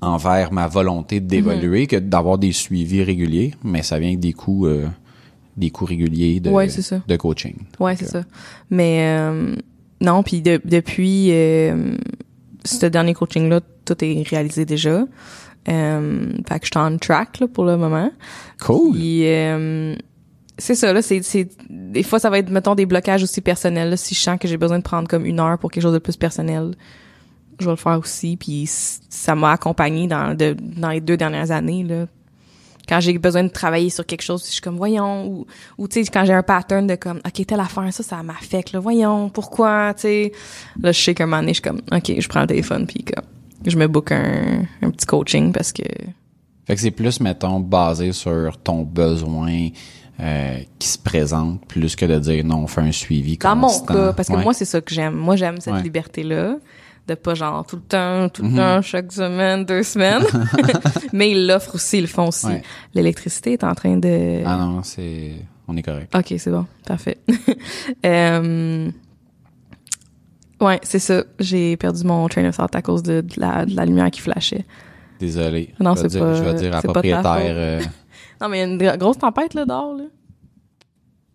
[0.00, 4.66] envers ma volonté d'évoluer que d'avoir des suivis réguliers, mais ça vient avec des coûts,
[4.66, 4.86] euh,
[5.56, 7.02] des coûts réguliers de, Ouais, ça.
[7.06, 7.54] de coaching.
[7.78, 8.22] Ouais, c'est ça.
[8.70, 9.54] Mais euh,
[10.00, 11.96] non, puis de- depuis euh,
[12.64, 15.04] ce dernier coaching-là, tout est réalisé déjà.
[15.68, 18.10] Euh, fait que je suis en track là, pour le moment.
[18.62, 18.92] Cool.
[18.94, 19.94] Puis euh,
[20.60, 23.90] c'est ça là, c'est c'est des fois ça va être mettons des blocages aussi personnels
[23.90, 25.94] là, si je sens que j'ai besoin de prendre comme une heure pour quelque chose
[25.94, 26.74] de plus personnel.
[27.58, 31.50] Je vais le faire aussi puis ça m'a accompagné dans de, dans les deux dernières
[31.50, 32.06] années là.
[32.88, 35.46] Quand j'ai besoin de travailler sur quelque chose, je suis comme voyons ou
[35.78, 38.72] ou tu sais quand j'ai un pattern de comme OK, telle affaire ça ça m'affecte
[38.72, 40.32] là, voyons, pourquoi, tu sais?
[40.80, 43.04] Là je sais qu'un moment donné, je suis comme OK, je prends le téléphone puis
[43.04, 43.24] comme
[43.66, 45.82] je me book un, un petit coaching parce que
[46.66, 49.68] Fait que c'est plus, mettons, basé sur ton besoin
[50.20, 53.68] euh, qui se présente, plus que de dire non, on fait un suivi dans mon
[53.68, 53.94] constant.
[53.94, 54.42] cas parce que Ouais.
[54.44, 55.82] moi c'est ça que j'aime moi j'aime cette Ouais.
[55.82, 56.56] liberté là
[57.08, 58.56] de pas genre tout le temps tout le Mhm.
[58.56, 60.22] temps chaque semaine deux semaines
[61.14, 62.62] mais ils l'offrent aussi ils le font aussi Ouais.
[62.94, 65.32] l'électricité est en train de Ah non, c'est...
[65.66, 66.14] On est correct.
[66.14, 67.18] ok c'est bon parfait
[68.04, 68.90] euh...
[70.60, 73.74] ouais c'est ça j'ai perdu mon train of thought à cause de, de la, de
[73.74, 74.64] la lumière qui flashait
[75.18, 75.74] Désolé.
[75.78, 77.82] Non, c'est pas- Je vais dire à propriétaire...
[78.40, 80.04] non mais il y a une gr- grosse tempête là dehors là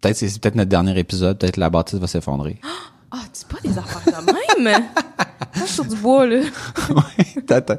[0.01, 2.59] peut-être c'est peut-être notre dernier épisode, peut-être la bâtisse va s'effondrer.
[3.11, 4.83] ah dis pas des affaires de même?
[5.67, 6.37] Sur du bois là
[6.89, 7.77] ouais, t'attends.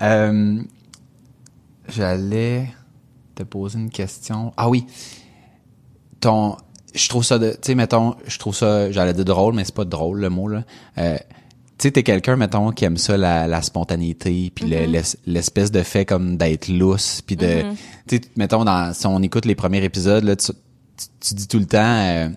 [0.00, 0.62] Euh,
[1.88, 2.68] J'allais
[3.34, 4.52] te poser une question.
[4.56, 4.86] Ah oui.
[6.20, 6.56] Ton,
[6.94, 9.74] je trouve ça de, tu sais, mettons, je trouve ça, j'allais dire drôle, mais c'est
[9.74, 10.64] pas drôle le mot là.
[10.98, 11.18] Euh,
[11.84, 15.82] tu sais, t'es quelqu'un, mettons, qui aime ça, la, la spontanéité, puis l'es- l'espèce de
[15.82, 17.60] fait comme d'être lousse, puis de,
[18.08, 21.46] tu sais, mettons, dans, si on écoute les premiers épisodes, là, tu, tu, tu dis
[21.46, 22.28] tout le temps, euh,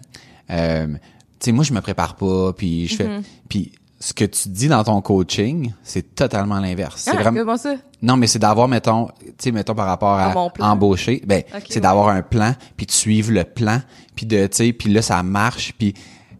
[0.49, 0.95] euh, tu
[1.39, 3.09] sais, moi, je me prépare pas, puis je fais,
[3.47, 3.71] puis
[4.01, 7.03] ce que tu dis dans ton coaching, c'est totalement l'inverse.
[7.05, 7.75] C'est ah, vraiment, ça?
[8.01, 11.81] Non, mais c'est d'avoir, mettons, tu sais, mettons par rapport à embaucher, ben, c'est ouais.
[11.81, 13.79] d'avoir un plan, puis de suivre le plan,
[14.13, 15.93] puis de, tu sais, puis là, ça marche, puis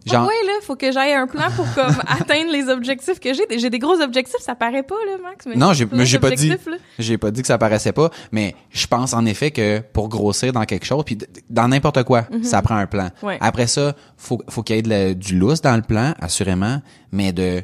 [0.08, 3.32] genre, Ah ouais, là, faut que j'aille un plan pour comme atteindre les objectifs que
[3.34, 3.42] j'ai.
[3.58, 5.46] J'ai des gros objectifs, ça paraît pas, là, Max.
[5.46, 6.56] Mais Non, j'ai, pas dit, là.
[6.98, 10.52] j'ai pas dit que ça paraissait pas, mais je pense en effet que pour grossir
[10.52, 11.18] dans quelque chose, puis
[11.50, 13.10] dans n'importe quoi, ça prend un plan.
[13.22, 13.28] Mhm.
[13.28, 13.38] Ouais.
[13.40, 16.80] Après ça, faut, faut qu'il y ait de la- du lousse dans le plan, assurément,
[17.12, 17.62] mais de,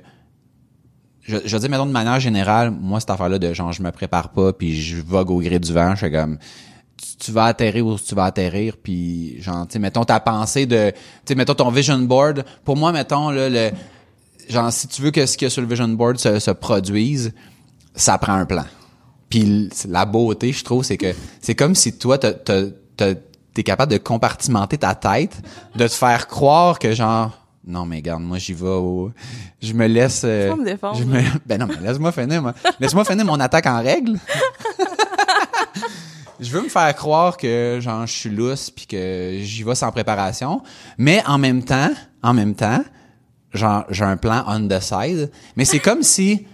[1.23, 4.31] je, je dire, mettons de manière générale, moi, cette affaire-là de genre, je me prépare
[4.31, 6.39] pas, puis je vogue au gré du vent, je fais comme,
[7.19, 10.91] tu, vas atterrir où tu vas atterrir, puis genre, tu sais, mettons ta pensée de,
[10.91, 10.97] tu
[11.27, 13.71] sais, mettons ton vision board, pour moi, mettons, là, le,
[14.49, 16.51] genre, si tu veux que ce qu'il y a sur le vision board se, se
[16.51, 17.33] produise,
[17.95, 18.65] ça prend un plan.
[19.29, 24.79] Puis la beauté, je trouve, c'est que c'est comme si toi, t'es capable de compartimenter
[24.79, 25.43] ta tête,
[25.75, 27.33] de te faire croire que genre,
[27.67, 29.11] non mais regarde, moi j'y vais au,
[29.61, 32.55] je me laisse, euh, vas me défendre, je me, ben non, mais laisse-moi finir, moi.
[32.79, 34.19] laisse-moi finir mon attaque en règle.
[36.45, 39.91] je veux me faire croire que genre je suis lousse puis que j'y vais sans
[39.91, 40.63] préparation,
[40.99, 41.91] mais en même temps,
[42.23, 42.85] en même temps,
[43.53, 46.47] genre j'ai un plan on the side, mais c'est comme si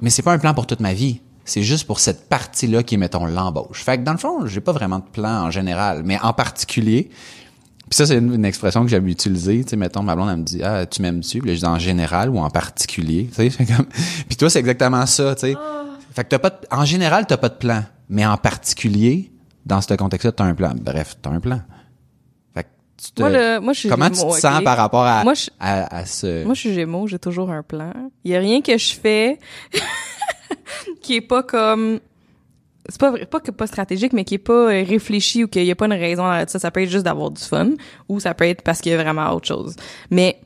[0.00, 1.20] mais c'est pas un plan pour toute ma vie.
[1.46, 3.82] C'est juste pour cette partie-là qui est, mettons, l'embauche.
[3.82, 7.10] Fait que dans le fond, j'ai pas vraiment de plan en général, mais en particulier,
[7.88, 10.42] puis ça, c'est une, expression que j'avais utilisée, tu sais, mettons, ma blonde, elle me
[10.42, 11.40] dit, ah, tu m'aimes-tu?
[11.40, 13.86] Puis là, je dis en général ou en particulier, tu sais, comme,
[14.26, 15.54] puis toi, c'est exactement ça, tu sais.
[16.14, 19.32] Fait que t'as pas de- en général, t'as pas de plan, mais en particulier,
[19.66, 20.72] dans ce contexte-là, t'as un plan.
[20.80, 21.60] Bref, t'as un plan.
[22.54, 22.68] Fait que
[23.02, 25.34] tu te, Moi, le, moi, je suis comment tu te sens par rapport à, Moi,
[25.34, 27.92] je- à, à ce, Moi, je suis Gémeaux, j'ai toujours un plan.
[28.24, 29.38] Il y a rien que je fais
[31.02, 32.00] qui est pas comme
[32.88, 35.64] c'est pas vrai, pas que pas stratégique mais qui est pas euh, réfléchi ou qu'il
[35.64, 37.70] y a pas une raison derrière ça ça peut être juste d'avoir du fun
[38.08, 39.74] ou ça peut être parce qu'il y a vraiment autre chose.
[40.10, 40.38] Mais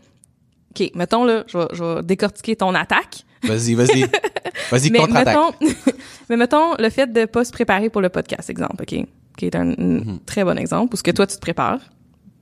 [0.71, 3.25] OK, mettons là, je vais, je vais décortiquer ton attaque.
[3.43, 4.05] Vas-y, vas-y,
[4.71, 5.37] vas-y, Mais contre-attaque.
[5.61, 5.75] mettons,
[6.31, 9.05] mais mettons le fait de pas se préparer pour le podcast, exemple, ok,
[9.37, 10.21] qui est un, un Mhm.
[10.27, 11.81] très bon exemple, parce que toi tu te prépares.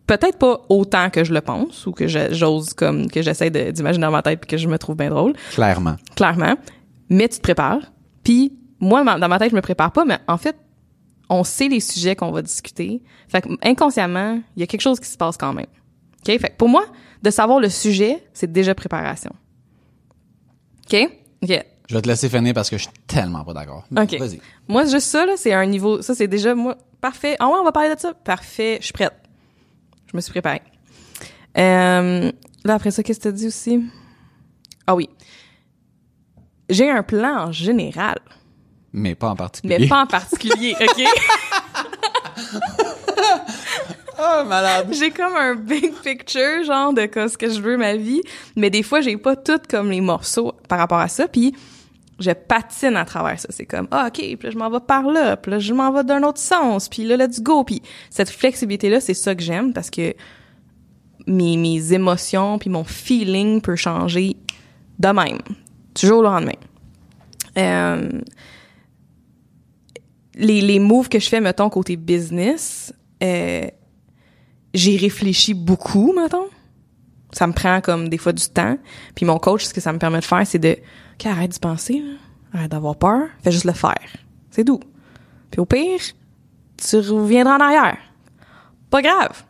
[0.07, 4.13] Peut-être pas autant que je le pense ou que j'ose comme que j'essaie d'imaginer dans
[4.13, 5.97] ma tête puis que je me trouve bien drôle, Clairement.
[6.15, 6.55] clairement.
[7.11, 7.81] Mais tu te prépares.
[8.23, 10.57] Puis moi dans ma tête je me prépare pas, mais en fait
[11.29, 13.03] on sait les sujets qu'on va discuter.
[13.27, 15.67] Fait que inconsciemment il y a quelque chose qui se passe quand même.
[16.21, 16.85] Ok, fait que pour moi
[17.23, 19.33] de savoir le sujet c'est déjà préparation.
[20.93, 21.11] Ok,
[21.43, 21.65] ok.
[21.89, 23.85] Je vais te laisser finir parce que je suis tellement pas d'accord.
[23.97, 24.19] OK.
[24.19, 24.41] Vas-y.
[24.69, 26.03] Moi, juste ça, là, c'est un niveau.
[26.03, 27.37] Ça, c'est déjà, moi, parfait.
[27.39, 28.13] Ah ouais, on va parler de ça?
[28.15, 29.13] Parfait, je suis prête.
[30.11, 30.63] Je me suis préparée.
[31.59, 32.33] Euh,
[32.65, 33.83] là, après ça, qu'est-ce que t'as dit aussi?
[34.87, 35.09] Ah oui.
[36.69, 38.19] J'ai un plan en général,
[38.93, 39.79] Mais pas en particulier.
[39.79, 41.05] mais pas en particulier, OK?
[44.19, 44.89] Ah, malade.
[44.93, 48.23] j'ai comme un big picture, genre, de ce que je veux ma vie,
[48.57, 51.55] mais des fois, j'ai pas tout comme les morceaux par rapport à ça, puis
[52.19, 53.49] je patine à travers ça.
[53.51, 55.93] C'est comme, ah, OK, puis là, je m'en vais par là, puis là, je m'en
[55.93, 57.65] vais d'un autre sens, puis là, let's go.
[57.65, 60.15] Puis cette flexibilité-là, c'est ça que j'aime, parce que
[61.27, 64.37] mes, mes émotions puis mon feeling peut changer
[64.99, 65.39] de même,
[65.95, 66.53] du jour au lendemain.
[67.59, 68.09] Euh,
[70.35, 72.93] les, les moves que je fais, mettons, côté business,
[73.23, 73.67] euh,
[74.77, 76.49] j'ai réfléchi beaucoup, mettons.
[77.33, 78.79] Ça me prend comme des fois du temps.
[79.15, 80.77] Puis mon coach, ce que ça me permet de faire, c'est de
[81.15, 82.59] OK, arrête d'y penser, là.
[82.59, 84.07] arrête d'avoir peur, fais juste le faire.
[84.51, 84.81] C'est doux.
[85.51, 86.01] Puis au pire,
[86.77, 87.99] tu reviendras en arrière.
[88.91, 89.45] Pas grave.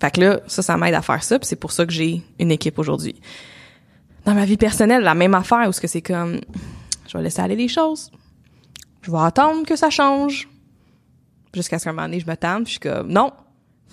[0.00, 2.22] Fait que là, ça, ça m'aide à faire ça, puis c'est pour ça que j'ai
[2.38, 3.20] une équipe aujourd'hui.
[4.24, 6.40] Dans ma vie personnelle, la même affaire, où ce que c'est comme
[7.06, 8.10] je vais laisser aller les choses.
[9.02, 10.48] Je vais attendre que ça change.
[11.54, 13.32] Jusqu'à ce qu'un moment donné, je me tente, puis je suis comme, non,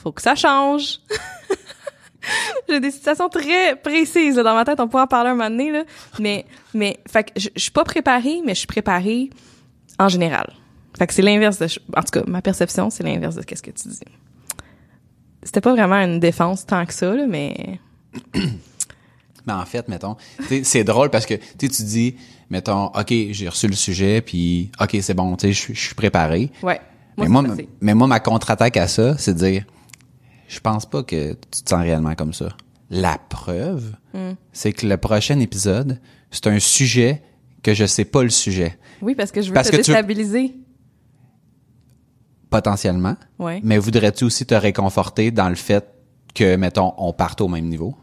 [0.01, 0.99] faut que ça change.
[2.69, 5.49] J'ai des situations très précises là, dans ma tête, on pourra en parler un moment
[5.49, 5.83] donné, là.
[6.19, 9.29] Mais, mais, fait que je, je suis pas préparée, mais je suis préparée
[9.97, 10.53] en général.
[10.97, 13.71] Fait que c'est l'inverse de, en tout cas, ma perception, c'est l'inverse de ce que
[13.71, 13.99] tu dis.
[15.43, 17.79] C'était pas vraiment une défense tant que ça, là, mais...
[19.47, 20.17] Mais en fait, mettons,
[20.61, 22.15] c'est drôle parce que tu dis,
[22.51, 26.51] mettons, ok, j'ai reçu le sujet, puis ok, c'est bon, tu sais, je suis- préparé.
[26.61, 26.79] Ouais.
[27.17, 27.43] mais, c'est moi,
[27.81, 29.65] mais moi, ma contre-attaque à ça, c'est de dire,
[30.51, 32.49] je pense pas que tu te sens réellement comme ça.
[32.89, 34.33] La preuve, Hmm.
[34.51, 35.99] c'est que le prochain épisode,
[36.29, 37.23] c'est un sujet
[37.63, 40.53] que je sais pas le sujet, Oui, parce que je veux Parce te tu- déstabiliser.
[42.49, 43.15] potentiellement.
[43.39, 43.61] Ouais.
[43.63, 45.87] Mais voudrais-tu aussi te réconforter dans le fait
[46.35, 47.95] que, mettons, on parte au même niveau?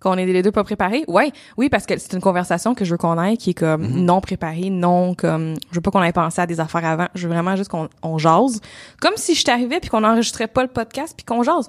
[0.00, 1.04] Qu'on est les deux pas préparés?
[1.08, 1.32] Ouais.
[1.56, 4.04] Oui, parce que c'est une conversation que je veux qu'on ait qui est comme Mhm.
[4.04, 7.06] non préparée, non comme je veux pas qu'on ait pensé à des affaires avant.
[7.16, 8.60] Je veux vraiment juste qu'on on jase.
[9.00, 11.68] Comme si je t'arrivais puis qu'on enregistrait pas le podcast puis qu'on jase.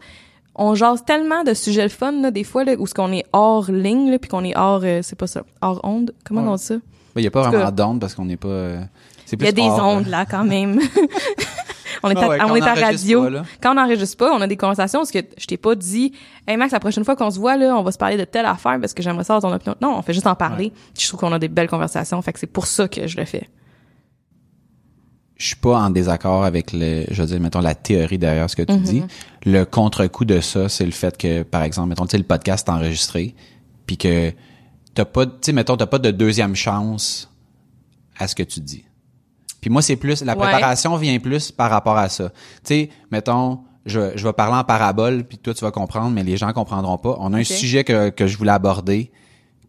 [0.54, 3.24] On jase tellement de sujets le fun là, des fois là, où ce qu'on est
[3.34, 6.14] hors ligne là, puis qu'on est hors euh, c'est pas ça, hors onde.
[6.24, 6.50] Comment Ouais.
[6.50, 6.76] on dit ça?
[7.16, 8.48] Il y a pas vraiment d'onde parce qu'on n'est pas...
[8.48, 8.82] euh,
[9.26, 10.80] c'est Il y a plus des hors, ondes euh, là quand même.
[12.04, 13.30] on est Ah ouais, on est on à enregistre radio.
[13.30, 13.44] pas.
[13.62, 16.14] Quand on n'enregistre pas, on a des conversations parce que je t'ai pas dit
[16.48, 18.46] Hey Max, la prochaine fois qu'on se voit là, on va se parler de telle
[18.46, 19.76] affaire parce que j'aimerais ça avoir ton opinion.
[19.82, 20.72] Non, on fait juste en parler.
[20.98, 23.26] Je trouve qu'on a des belles conversations, fait que c'est pour ça que je le
[23.26, 23.48] fais.
[25.38, 28.58] je suis pas en désaccord avec le, je veux dire, mettons, la théorie derrière ce
[28.58, 28.82] que tu Mhm.
[28.84, 29.04] dis.
[29.46, 32.68] Le contre-coup de ça, c'est le fait que, par exemple, mettons, tu sais, le podcast
[32.68, 33.36] est enregistré,
[33.86, 34.34] puis que
[34.94, 37.32] t'as pas, tu sais, mettons, t'as pas de deuxième chance
[38.18, 38.84] à ce que tu dis.
[39.62, 40.40] Puis moi, c'est plus, la Ouais.
[40.48, 42.30] préparation vient plus par rapport à ça.
[42.30, 46.24] Tu sais, mettons, je, je vais parler en parabole, puis toi, tu vas comprendre, mais
[46.24, 47.18] les gens comprendront pas.
[47.20, 49.12] On a un sujet que, que je voulais aborder,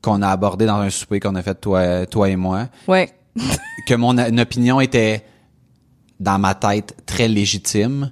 [0.02, 3.10] qu'on a abordé dans un souper qu'on a fait toi, toi et moi Ouais.
[3.86, 5.24] que mon une opinion était
[6.18, 8.10] dans ma tête très légitime,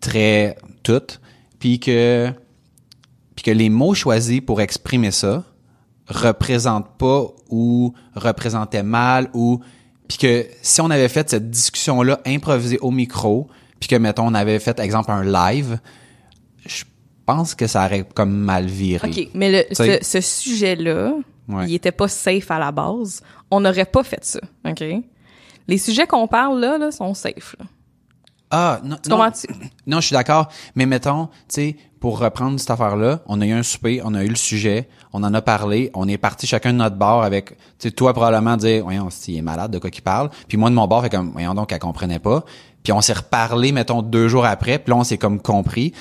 [0.00, 1.20] très toute,
[1.58, 2.30] puis que
[3.34, 5.44] puis que les mots choisis pour exprimer ça
[6.08, 9.60] représentent pas ou représentaient mal ou
[10.08, 13.48] puis que si on avait fait cette discussion là improvisée au micro,
[13.78, 15.78] puis que mettons on avait fait exemple un live,
[16.66, 16.84] je
[17.26, 19.08] pense que ça aurait comme mal viré.
[19.08, 21.12] OK, mais le, ce, sujet-là,
[21.48, 21.64] Ouais.
[21.66, 23.22] il était pas safe à la base.
[23.50, 24.84] On n'aurait pas fait ça, OK?
[25.66, 27.56] Les sujets qu'on parle là, là sont safe.
[27.58, 27.66] Là.
[28.50, 29.18] Ah, non, Tu non.
[29.86, 30.48] Non, je suis d'accord.
[30.74, 34.24] Mais mettons, tu sais, pour reprendre cette affaire-là, on a eu un souper, on a
[34.24, 37.50] eu le sujet, on en a parlé, on est parti chacun de notre bord avec,
[37.50, 40.30] tu sais, toi probablement dire, voyons, il est malade, de quoi qu'il parle.
[40.46, 42.44] Puis moi de mon bord, fait comme, voyons donc, elle comprenait pas.
[42.82, 45.92] Puis on s'est reparlé, mettons, deux jours après, puis là, on s'est comme compris.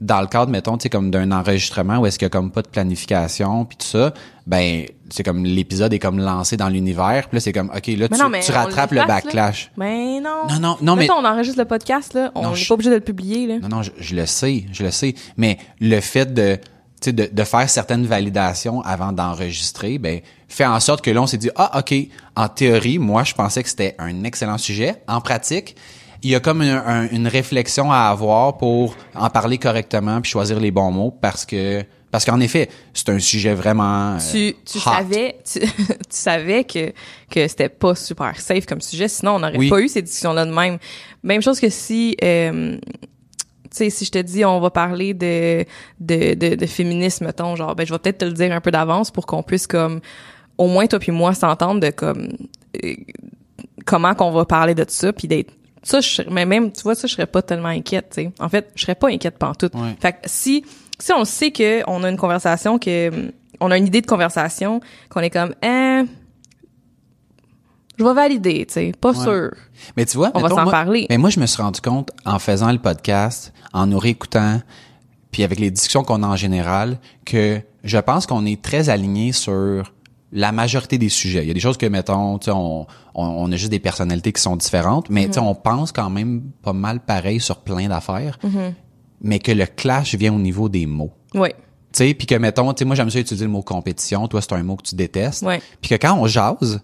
[0.00, 2.50] Dans le cadre, mettons, tu sais, comme d'un enregistrement où est-ce qu'il y a comme
[2.50, 4.12] pas de planification, puis tout ça,
[4.46, 8.06] ben, c'est comme l'épisode est comme lancé dans l'univers, puis là, c'est comme, OK, là,
[8.10, 9.06] Mais tu, non, rattrapes le là.
[9.06, 9.70] backlash.
[9.78, 10.42] Mais non.
[10.50, 12.30] Non, non, non, mais- on enregistre le podcast, là.
[12.34, 13.58] On n'est je- pas obligé de le publier, là.
[13.60, 15.14] Non, non, je, je le sais, je le sais.
[15.38, 16.62] Mais le fait de, tu
[17.00, 21.26] sais, de, de faire certaines validations avant d'enregistrer, ben, fait en sorte que là, on
[21.26, 21.94] s'est dit, ah, OK,
[22.36, 24.96] en théorie, moi, je pensais que c'était un excellent sujet.
[25.08, 25.74] En pratique,
[26.26, 30.30] il y a comme un- un- une réflexion à avoir pour en parler correctement puis
[30.30, 34.14] choisir les bons mots parce que, parce qu'en effet, c'est un sujet vraiment.
[34.14, 34.80] euh, tu, tu hot.
[34.80, 36.92] savais tu, tu savais que
[37.30, 39.68] que c'était pas super safe comme sujet sinon on n'aurait Oui.
[39.68, 40.78] pas eu ces discussions là de même
[41.22, 42.76] même chose que si euh,
[43.70, 45.64] tu sais si je te dis on va parler de
[46.00, 48.70] de de, de féminisme mettons genre ben je vais peut-être te le dire un peu
[48.70, 50.00] d'avance pour qu'on puisse comme
[50.58, 52.28] au moins toi puis moi s'entendre de comme
[52.84, 52.94] euh,
[53.84, 55.52] comment qu'on va parler de ça puis d'être
[55.86, 58.32] ça je serais- mais même tu vois ça je serais pas tellement inquiète tu sais
[58.40, 59.96] en fait je serais pas inquiète pantoute Ouais.
[60.00, 60.64] fait que si
[60.98, 63.30] si on sait que on a une conversation que hum,
[63.60, 64.80] on a une idée de conversation
[65.10, 66.06] qu'on est comme hein
[67.98, 69.24] je vais valider tu sais pas Ouais.
[69.24, 69.50] sûr
[69.96, 71.06] Mais tu vois, On va s'en parler.
[71.08, 74.60] Mais moi, je me suis rendu compte en faisant le podcast, en nous réécoutant,
[75.30, 79.32] puis avec les discussions qu'on a en général, que je pense qu'on est très alignés
[79.32, 79.92] sur
[80.32, 81.42] la majorité des sujets.
[81.44, 84.42] Il y a des choses que, mettons, on, on, on a juste des personnalités qui
[84.42, 88.38] sont différentes, mais sais, on pense quand même pas mal pareil sur plein d'affaires,
[89.20, 91.12] mais que le clash vient au niveau des mots.
[91.34, 91.50] oui
[91.92, 94.42] Tu sais, puis que mettons, tu sais, moi j'aime ça utiliser le mot compétition, toi
[94.42, 95.42] c'est un mot que tu détestes.
[95.42, 95.62] Ouais.
[95.80, 96.80] Puis que quand on jase,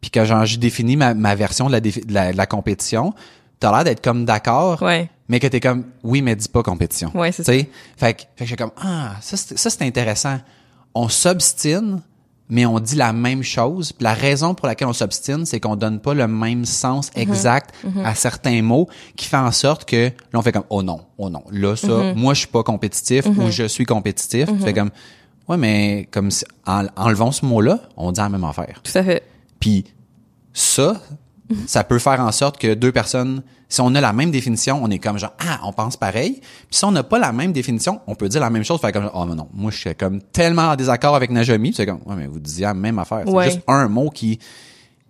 [0.00, 2.46] puis que genre je définis ma, ma version de la, défi- de la, de la
[2.46, 3.12] compétition,
[3.60, 7.10] t'as l'air d'être comme d'accord, ouais mais que t'es comme oui mais dis pas compétition.
[7.14, 9.82] Ouais, c'est Tu sais, fait que fait que j'ai comme ah ça c'est ça c'est
[9.82, 10.38] intéressant.
[10.94, 12.00] On s'obstine
[12.48, 13.92] mais on dit la même chose.
[13.92, 17.22] Puis la raison pour laquelle on s'obstine, c'est qu'on donne pas le même sens Mhm.
[17.22, 17.74] exact
[18.04, 21.28] à certains mots, qui fait en sorte que là on fait comme oh non, oh
[21.30, 22.14] non, là ça, Mhm.
[22.16, 24.46] moi je suis pas compétitif ou je suis compétitif.
[24.46, 24.90] Tu fais comme
[25.48, 28.80] Ouais, mais comme si, en enlevant ce mot-là, on dit la même affaire.
[28.82, 29.22] Tout à fait.
[29.60, 29.84] Puis
[30.52, 31.00] ça,
[31.66, 34.90] ça peut faire en sorte que deux personnes, si on a la même définition, on
[34.90, 36.40] est comme genre ah, on pense pareil.
[36.40, 38.92] Puis si on n'a pas la même définition, on peut dire la même chose, faire
[38.92, 42.00] comme oh mais non, moi je suis comme tellement en désaccord avec Najami, c'est comme
[42.06, 43.44] ouais mais vous disiez la même affaire, c'est Ouais.
[43.46, 44.38] juste un mot qui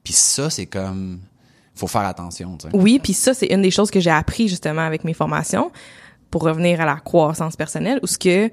[0.04, 1.20] puis ça c'est comme
[1.74, 2.74] faut faire attention, tu sais.
[2.74, 5.70] Oui, puis ça, c'est une des choses que j'ai appris justement avec mes formations
[6.30, 8.50] pour revenir à la croissance personnelle, où ce que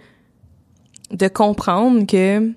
[1.11, 2.51] de comprendre que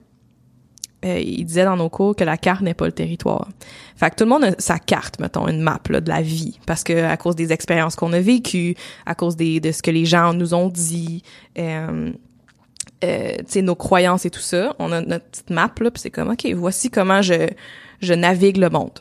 [1.06, 3.48] euh, il disait dans nos cours que la carte n'est pas le territoire.
[3.96, 6.58] Fait que tout le monde a sa carte, mettons, une map là, de la vie,
[6.66, 9.90] parce que à cause des expériences qu'on a vécues, à cause des, de ce que
[9.90, 11.22] les gens nous ont dit,
[11.58, 12.10] euh,
[13.04, 16.00] euh, tu sais, nos croyances et tout ça, on a notre petite map là, puis
[16.00, 17.48] c'est comme ok, voici comment je
[18.00, 19.00] je navigue le monde.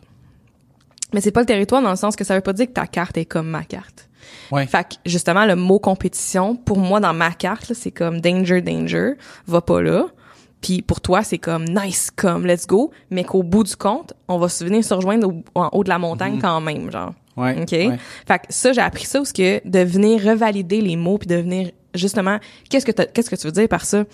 [1.13, 2.87] Mais c'est pas le territoire dans le sens que ça veut pas dire que ta
[2.87, 4.09] carte est comme ma carte.
[4.51, 4.67] Ouais.
[4.67, 8.61] Fait que justement le mot compétition pour moi dans ma carte là, c'est comme danger
[8.61, 9.13] danger,
[9.47, 10.07] va pas là.
[10.65, 14.39] Puis pour toi c'est comme nice comme let's go, mais qu'au bout du compte, on
[14.39, 17.13] va se venir se rejoindre au- en haut de la montagne quand même genre.
[17.37, 17.61] Ouais.
[17.61, 17.71] OK?
[17.71, 17.99] ouais.
[18.27, 21.35] Fait que ça j'ai appris ça parce que de venir revalider les mots puis de
[21.35, 22.39] venir justement
[22.69, 24.05] qu'est-ce que qu'est-ce que tu veux dire par ça?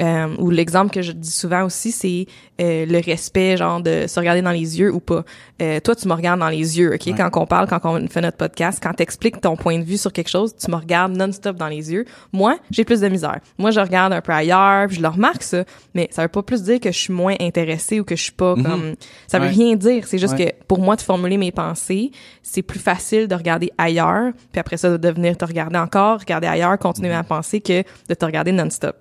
[0.00, 2.26] Euh, ou l'exemple que je dis souvent aussi c'est
[2.60, 5.24] euh, le respect genre de se regarder dans les yeux ou pas.
[5.60, 7.06] Euh, toi tu me regardes dans les yeux ok?
[7.06, 7.14] Ouais.
[7.16, 10.12] quand on parle quand on fait notre podcast quand t'expliques ton point de vue sur
[10.12, 12.04] quelque chose tu me regardes non-stop dans les yeux.
[12.32, 13.40] Moi j'ai plus de misère.
[13.58, 15.64] Moi je regarde un peu ailleurs puis je le remarque ça
[15.94, 18.32] mais ça veut pas plus dire que je suis moins intéressée ou que je suis
[18.32, 18.94] pas comme
[19.26, 19.50] ça veut Ouais.
[19.50, 20.06] rien dire.
[20.06, 20.54] C'est juste Ouais.
[20.56, 22.12] que pour moi de formuler mes pensées
[22.44, 26.46] c'est plus facile de regarder ailleurs puis après ça de venir te regarder encore regarder
[26.46, 28.94] ailleurs continuer à penser que de te regarder non-stop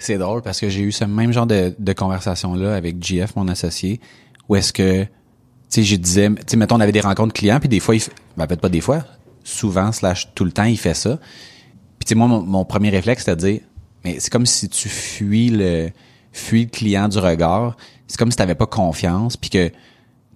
[0.00, 3.48] C'est drôle parce que j'ai eu ce même genre de, de conversation-là avec GF, mon
[3.48, 4.00] associé,
[4.48, 5.08] où est-ce que, tu
[5.68, 8.00] sais, je disais, tu sais, mettons, on avait des rencontres clients, puis des fois, il
[8.00, 9.04] fait, ben, peut-être pas des fois,
[9.44, 11.18] souvent, slash tout le temps, il fait ça.
[11.98, 13.60] Puis, tu sais, moi, mon, premier réflexe, c'était de dire,
[14.02, 15.90] mais c'est comme si tu fuis le,
[16.32, 17.76] fuis le client du regard.
[18.06, 19.74] C'est comme si t'avais pas confiance, puis que, tu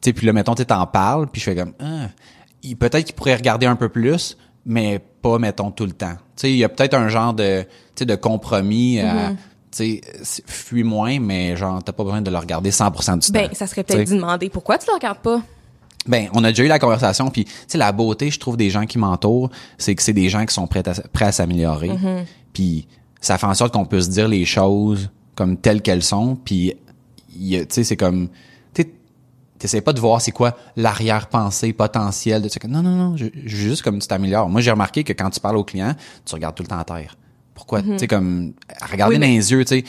[0.03, 2.09] sais, puis là, mettons, tu t'en parles, puis je fais comme, ah,
[2.79, 4.37] peut-être qu'il pourrait regarder un peu plus,
[4.67, 6.17] mais pas, mettons, tout le temps.
[6.37, 9.37] Tu sais, il y a peut-être un genre de, tu de compromis à, Mm-hmm.
[9.75, 13.49] Tu sais, fuis moins, mais genre, t'as pas besoin de le regarder 100% du ben
[13.49, 13.55] temps.
[13.55, 15.41] ça serait peut-être d'y demander pourquoi tu le regardes pas
[16.07, 18.71] Ben, on a déjà eu la conversation, puis tu sais, la beauté, je trouve, des
[18.71, 21.91] gens qui m'entourent, c'est que c'est des gens qui sont prêts à, prêts à s'améliorer.
[21.91, 22.25] Mm-hmm.
[22.53, 22.87] Puis
[23.21, 26.75] ça fait en sorte qu'on peut se dire les choses comme telles qu'elles sont, puis
[27.33, 28.29] tu sais, c'est comme,
[29.59, 32.61] t'essaies pas de voir c'est quoi l'arrière-pensée potentielle de ça.
[32.69, 34.49] Non, non, non, je, je- juste comme tu t'améliores.
[34.49, 35.95] Moi, j'ai remarqué que quand tu parles au client,
[36.27, 37.17] tu regardes tout le temps à terre.
[37.55, 37.83] Pourquoi?
[37.83, 38.53] Tu sais, comme,
[38.91, 39.85] regarder Oui, dans mais- les yeux, tu sais.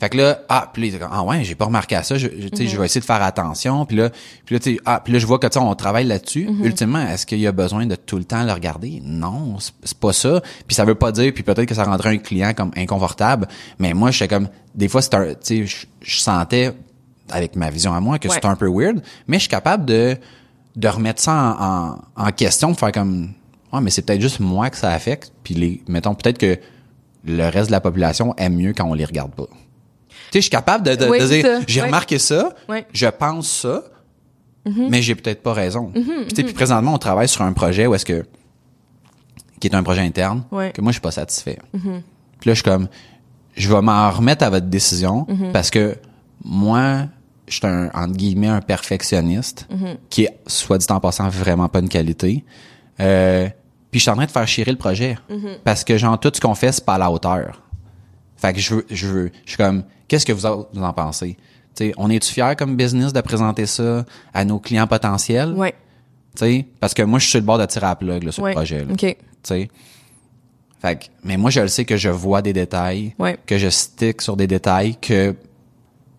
[0.00, 2.04] Fait que là, ah, puis là, il est comme, ah ouais, j'ai pas remarqué à
[2.04, 4.10] ça, je, je- tu sais, je vais essayer de faire attention, puis là,
[4.46, 6.48] puis là, tu sais, ah, puis là, je vois que, tu sais, on travaille là-dessus.
[6.62, 9.02] Ultimement, est-ce qu'il y a besoin de tout le temps le regarder?
[9.04, 10.40] Non, c'est pas ça.
[10.68, 13.48] Puis ça veut pas dire, puis peut-être que ça rendrait un client comme inconfortable,
[13.80, 16.72] mais moi, j'étais comme, des fois, c'est un, tu sais, je, sentais,
[17.30, 18.34] avec ma vision à moi, que Ouais.
[18.40, 20.16] c'est un peu weird, mais je suis capable de,
[20.76, 21.56] de remettre ça
[22.16, 23.32] en, en, en question, de faire comme,
[23.72, 26.56] ouais, mais c'est peut-être juste moi que ça affecte, puis les, mettons, peut-être que
[27.28, 29.46] le reste de la population aime mieux quand on les regarde pas.
[29.48, 29.54] Tu
[30.32, 31.86] sais, je suis capable de, de, Oui, de c'est dire, j'ai Oui.
[31.86, 32.78] remarqué ça, Oui.
[32.92, 33.82] je pense ça,
[34.66, 34.88] Mm-hmm.
[34.90, 35.90] mais j'ai peut-être pas raison.
[35.94, 36.04] Puis,
[36.34, 38.26] sais, puis présentement, on travaille sur un projet où est-ce que,
[39.60, 41.58] qui est un projet interne, que moi, je suis pas satisfait.
[41.72, 41.80] Puis
[42.44, 42.88] là, je suis comme,
[43.56, 45.96] je vais m'en remettre à votre décision parce que
[46.44, 47.06] moi,
[47.46, 49.66] je suis un, entre guillemets, un perfectionniste
[50.10, 52.44] qui est, soit dit en passant, vraiment pas une qualité.
[53.00, 53.48] Euh,
[53.90, 55.18] puis je suis en train de faire chier le projet
[55.64, 57.62] parce que, genre, tout ce qu'on fait, c'est pas à la hauteur.
[58.36, 60.92] Fait que je veux, je veux, je suis comme, qu'est-ce que vous, en- vous en
[60.92, 61.36] pensez?
[61.74, 65.52] Tu sais, on est-tu fiers comme business de présenter ça à nos clients potentiels?
[65.54, 65.72] ouais
[66.36, 68.22] Tu sais, parce que moi, je suis sur le bord de tirer à la plug,
[68.24, 68.92] là, sur ouais le projet, là.
[68.92, 69.68] ok Tu sais.
[70.80, 73.36] Fait que, mais moi, je le sais que je vois des détails, Ouais.
[73.46, 75.34] que je stick sur des détails que,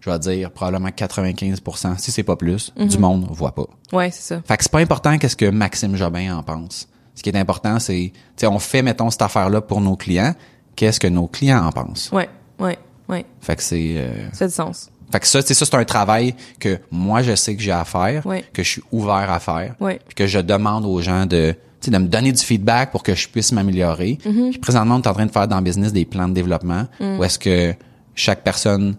[0.01, 3.01] je vais dire, probablement 95%, si c'est pas plus, du Mhm.
[3.01, 3.65] monde voit pas.
[3.93, 6.89] ouais c'est ça Fait que c'est pas important qu'est-ce que Maxime Jobin en pense.
[7.19, 10.33] Ce qui est important, c'est, tu sais, on fait, mettons, cette affaire-là pour nos clients.
[10.77, 12.09] Qu'est-ce que nos clients en pensent?
[12.13, 12.77] ouais ouais
[13.09, 15.75] ouais Fait que c'est, euh, ça fait du sens fait que ça, c'est ça, c'est
[15.75, 18.45] un travail que moi, je sais que j'ai à faire, Ouais.
[18.53, 19.99] que je suis ouvert à faire, Ouais.
[20.07, 21.55] puis que je demande aux gens de,
[21.85, 24.17] de me donner du feedback pour que je puisse m'améliorer.
[24.23, 24.51] Mm-hmm.
[24.51, 26.85] Puis présentement, on est en train de faire dans le business des plans de développement
[27.01, 27.17] Mm.
[27.19, 27.73] où est-ce que
[28.15, 28.95] chaque personne,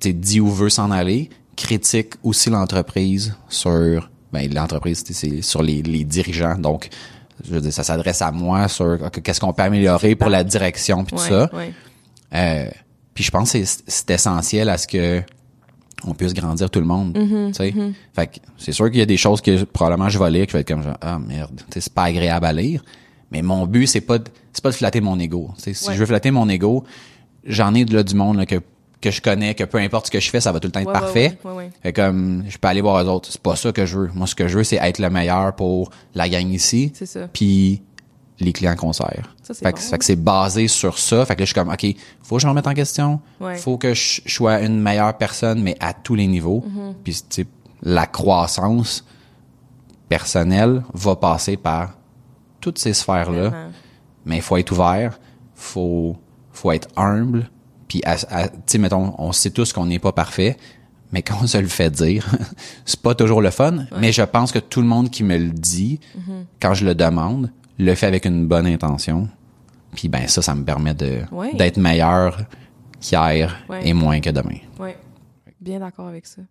[0.00, 6.04] dit où veut s'en aller, critique aussi l'entreprise sur, ben, l'entreprise, c'est sur les, les
[6.04, 6.56] dirigeants.
[6.58, 6.88] Donc,
[7.44, 11.04] je veux dire, ça s'adresse à moi sur qu'est-ce qu'on peut améliorer pour la direction
[11.04, 11.50] puis tout ouais ça.
[11.54, 11.72] ouais
[12.34, 12.68] Euh,
[13.14, 15.22] puis je pense que c'est essentiel à ce que
[16.04, 17.16] on puisse grandir tout le monde.
[17.16, 17.74] Mm-hmm, tu sais.
[18.14, 20.52] Fait que c'est sûr qu'il y a des choses que probablement je vais lire, que
[20.52, 22.84] je vais être comme genre, ah merde, c'est pas agréable à lire.
[23.32, 25.50] Mais mon but, c'est pas de, c'est pas de flatter mon ego.
[25.56, 25.94] Tu sais, Si Ouais.
[25.94, 26.84] je veux flatter mon ego,
[27.44, 28.60] j'en ai de là du monde là, que
[29.00, 30.80] que je connais, que peu importe ce que je fais, ça va tout le temps
[30.80, 31.38] être Ouais, parfait.
[31.44, 31.70] ouais, ouais.
[31.82, 33.28] Fait comme, je peux aller voir les autres.
[33.30, 34.10] C'est pas ça que je veux.
[34.14, 36.90] Moi, ce que je veux, c'est être le meilleur pour la gang ici.
[36.94, 37.28] C'est ça.
[37.32, 37.82] Puis
[38.40, 39.34] les clients qu'on sert.
[39.42, 39.84] Ça, c'est fait, que, bon.
[39.84, 41.24] fait que c'est basé sur ça.
[41.24, 41.86] Fait que là, je suis comme, OK,
[42.22, 43.20] faut que je me remette en question.
[43.56, 46.64] Faut que je je sois une meilleure personne, mais à tous les niveaux.
[46.66, 46.94] Mm-hmm.
[47.02, 47.46] Puis, tu sais,
[47.82, 49.04] la croissance
[50.08, 51.94] personnelle va passer par
[52.60, 53.52] toutes ces sphères-là.
[54.24, 55.18] Mais il faut être ouvert,
[55.54, 56.16] faut,
[56.52, 57.50] faut être humble.
[57.88, 60.56] Puis, à- à- tu sais, mettons, on sait tous qu'on n'est pas parfait,
[61.12, 62.26] mais quand on se le fait dire,
[62.84, 63.86] c'est pas toujours le fun.
[63.98, 66.44] Mais je pense que tout le monde qui me le dit, Mm-hmm.
[66.60, 69.28] quand je le demande, le fait avec une bonne intention.
[69.94, 71.54] Puis, ben ça, ça me permet de Ouais.
[71.54, 72.38] d'être meilleur
[73.00, 73.88] qu'hier Ouais.
[73.88, 74.58] et moins que demain.
[74.78, 74.98] Ouais.
[75.60, 76.42] Bien d'accord avec ça.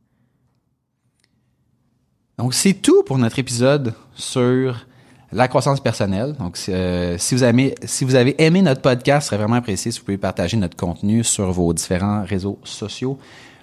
[2.40, 4.87] Donc, c'est tout pour notre épisode sur
[5.32, 6.34] la croissance personnelle.
[6.39, 9.91] Donc, euh, si, vous avez, si vous avez aimé notre podcast, ce serait vraiment apprécié
[9.91, 13.17] si vous pouvez partager notre contenu sur vos différents réseaux sociaux.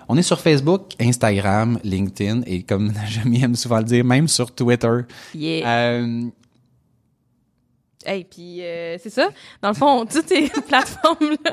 [0.09, 4.55] On est sur Facebook, Instagram, LinkedIn et comme j'aime aime souvent le dire, même sur
[4.55, 5.01] Twitter.
[5.35, 5.67] Yeah.
[5.67, 6.25] Euh,
[8.07, 9.31] Hey, puis euh, c'est ça.
[9.63, 11.53] Dans le fond, toutes ces plateformes-là,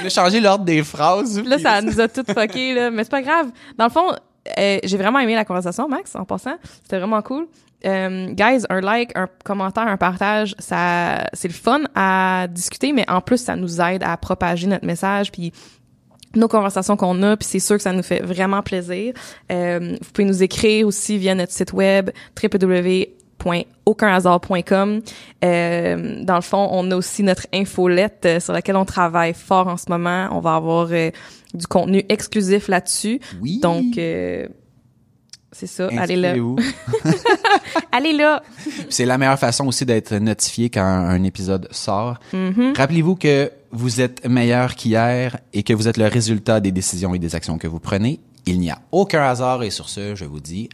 [0.00, 1.40] on a changé l'ordre des phrases.
[1.40, 2.90] là, ça nous a toutes fucké, là.
[2.90, 3.50] Mais c'est pas grave.
[3.78, 4.12] Dans le fond,
[4.58, 6.56] euh, j'ai vraiment aimé la conversation, Max, en passant.
[6.82, 7.46] C'était vraiment cool.
[7.84, 13.08] Euh, guys, un like, un commentaire, un partage, ça, c'est le fun à discuter, mais
[13.08, 15.52] en plus, ça nous aide à propager notre message, puis
[16.36, 19.14] nos conversations qu'on a, puis c'est sûr que ça nous fait vraiment plaisir.
[19.52, 22.10] Euh, vous pouvez nous écrire aussi via notre site web
[22.42, 25.00] www.aucunhasard.com.
[25.44, 29.68] Euh, dans le fond, on a aussi notre infolette euh, sur laquelle on travaille fort
[29.68, 30.28] en ce moment.
[30.32, 31.10] On va avoir euh,
[31.52, 33.20] du contenu exclusif là-dessus.
[33.40, 33.60] Oui.
[33.60, 34.48] Donc, euh,
[35.54, 35.88] c'est ça.
[35.96, 36.34] Allez là.
[37.92, 38.42] Allez là.
[38.90, 42.18] C'est la meilleure façon aussi d'être notifié quand un épisode sort.
[42.32, 42.76] Mm-hmm.
[42.76, 47.18] Rappelez-vous que vous êtes meilleur qu'hier et que vous êtes le résultat des décisions et
[47.18, 48.20] des actions que vous prenez.
[48.46, 50.68] Il n'y a aucun hasard et sur ce, je vous dis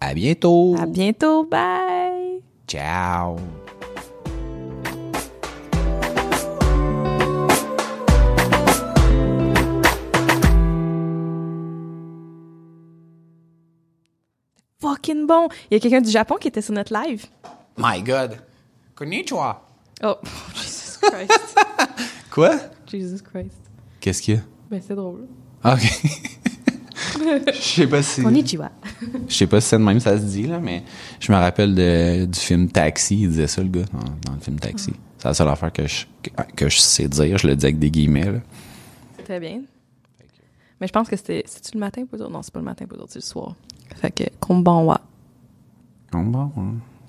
[0.00, 0.76] à bientôt.
[0.78, 1.44] À bientôt.
[1.44, 2.42] Bye.
[2.66, 3.36] Ciao.
[14.84, 15.48] Fucking bon.
[15.70, 17.24] Il y a quelqu'un du Japon qui était sur notre live.
[17.78, 18.36] My God.
[18.94, 19.66] Konnichiwa.
[20.02, 20.16] Oh,
[20.54, 21.56] Jesus Christ.
[22.30, 22.56] Quoi?
[22.86, 23.56] Jesus Christ.
[23.98, 24.42] Qu'est-ce qu'il y a?
[24.70, 25.26] Ben, c'est drôle.
[25.62, 25.80] Ah, OK.
[27.46, 28.22] Je sais pas si...
[28.22, 28.70] Konnichiwa.
[29.26, 30.82] Je sais pas si c'est de même ça se dit, là, mais
[31.18, 33.22] je me rappelle de, du film Taxi.
[33.22, 34.92] Il disait ça, le gars, dans, dans le film Taxi.
[35.16, 37.38] C'est la seule affaire que je, que, que je sais dire.
[37.38, 38.40] Je le dis avec des guillemets, là.
[39.24, 39.62] Très bien.
[40.84, 41.42] Mais je pense que c'était.
[41.46, 42.30] C'est-tu le matin pour autres?
[42.30, 43.54] Non, c'est pas le matin pour autres, c'est le soir.
[43.96, 44.98] Fait que, bon, hein.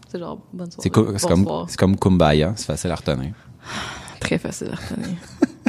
[0.07, 0.84] C'est genre, bonne soirée.
[0.84, 3.34] C'est co- c'est comme, c'est comme Kumbaya, c'est facile à retenir.
[4.21, 5.17] Très facile à retenir.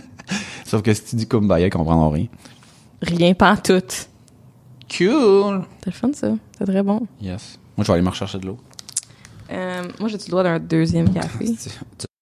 [0.67, 2.29] Sauf que si tu dis Kumbaya, ils comprendront rien.
[3.03, 3.83] Rien pas tout.
[4.89, 5.65] Cool!
[5.81, 6.29] C'est le fun, ça?
[6.57, 7.09] C'est très bon.
[7.21, 7.59] Yes.
[7.77, 8.59] Moi, je vais aller me rechercher de l'eau.
[9.51, 11.57] Euh, moi, j'ai-tu le droit d'un deuxième café?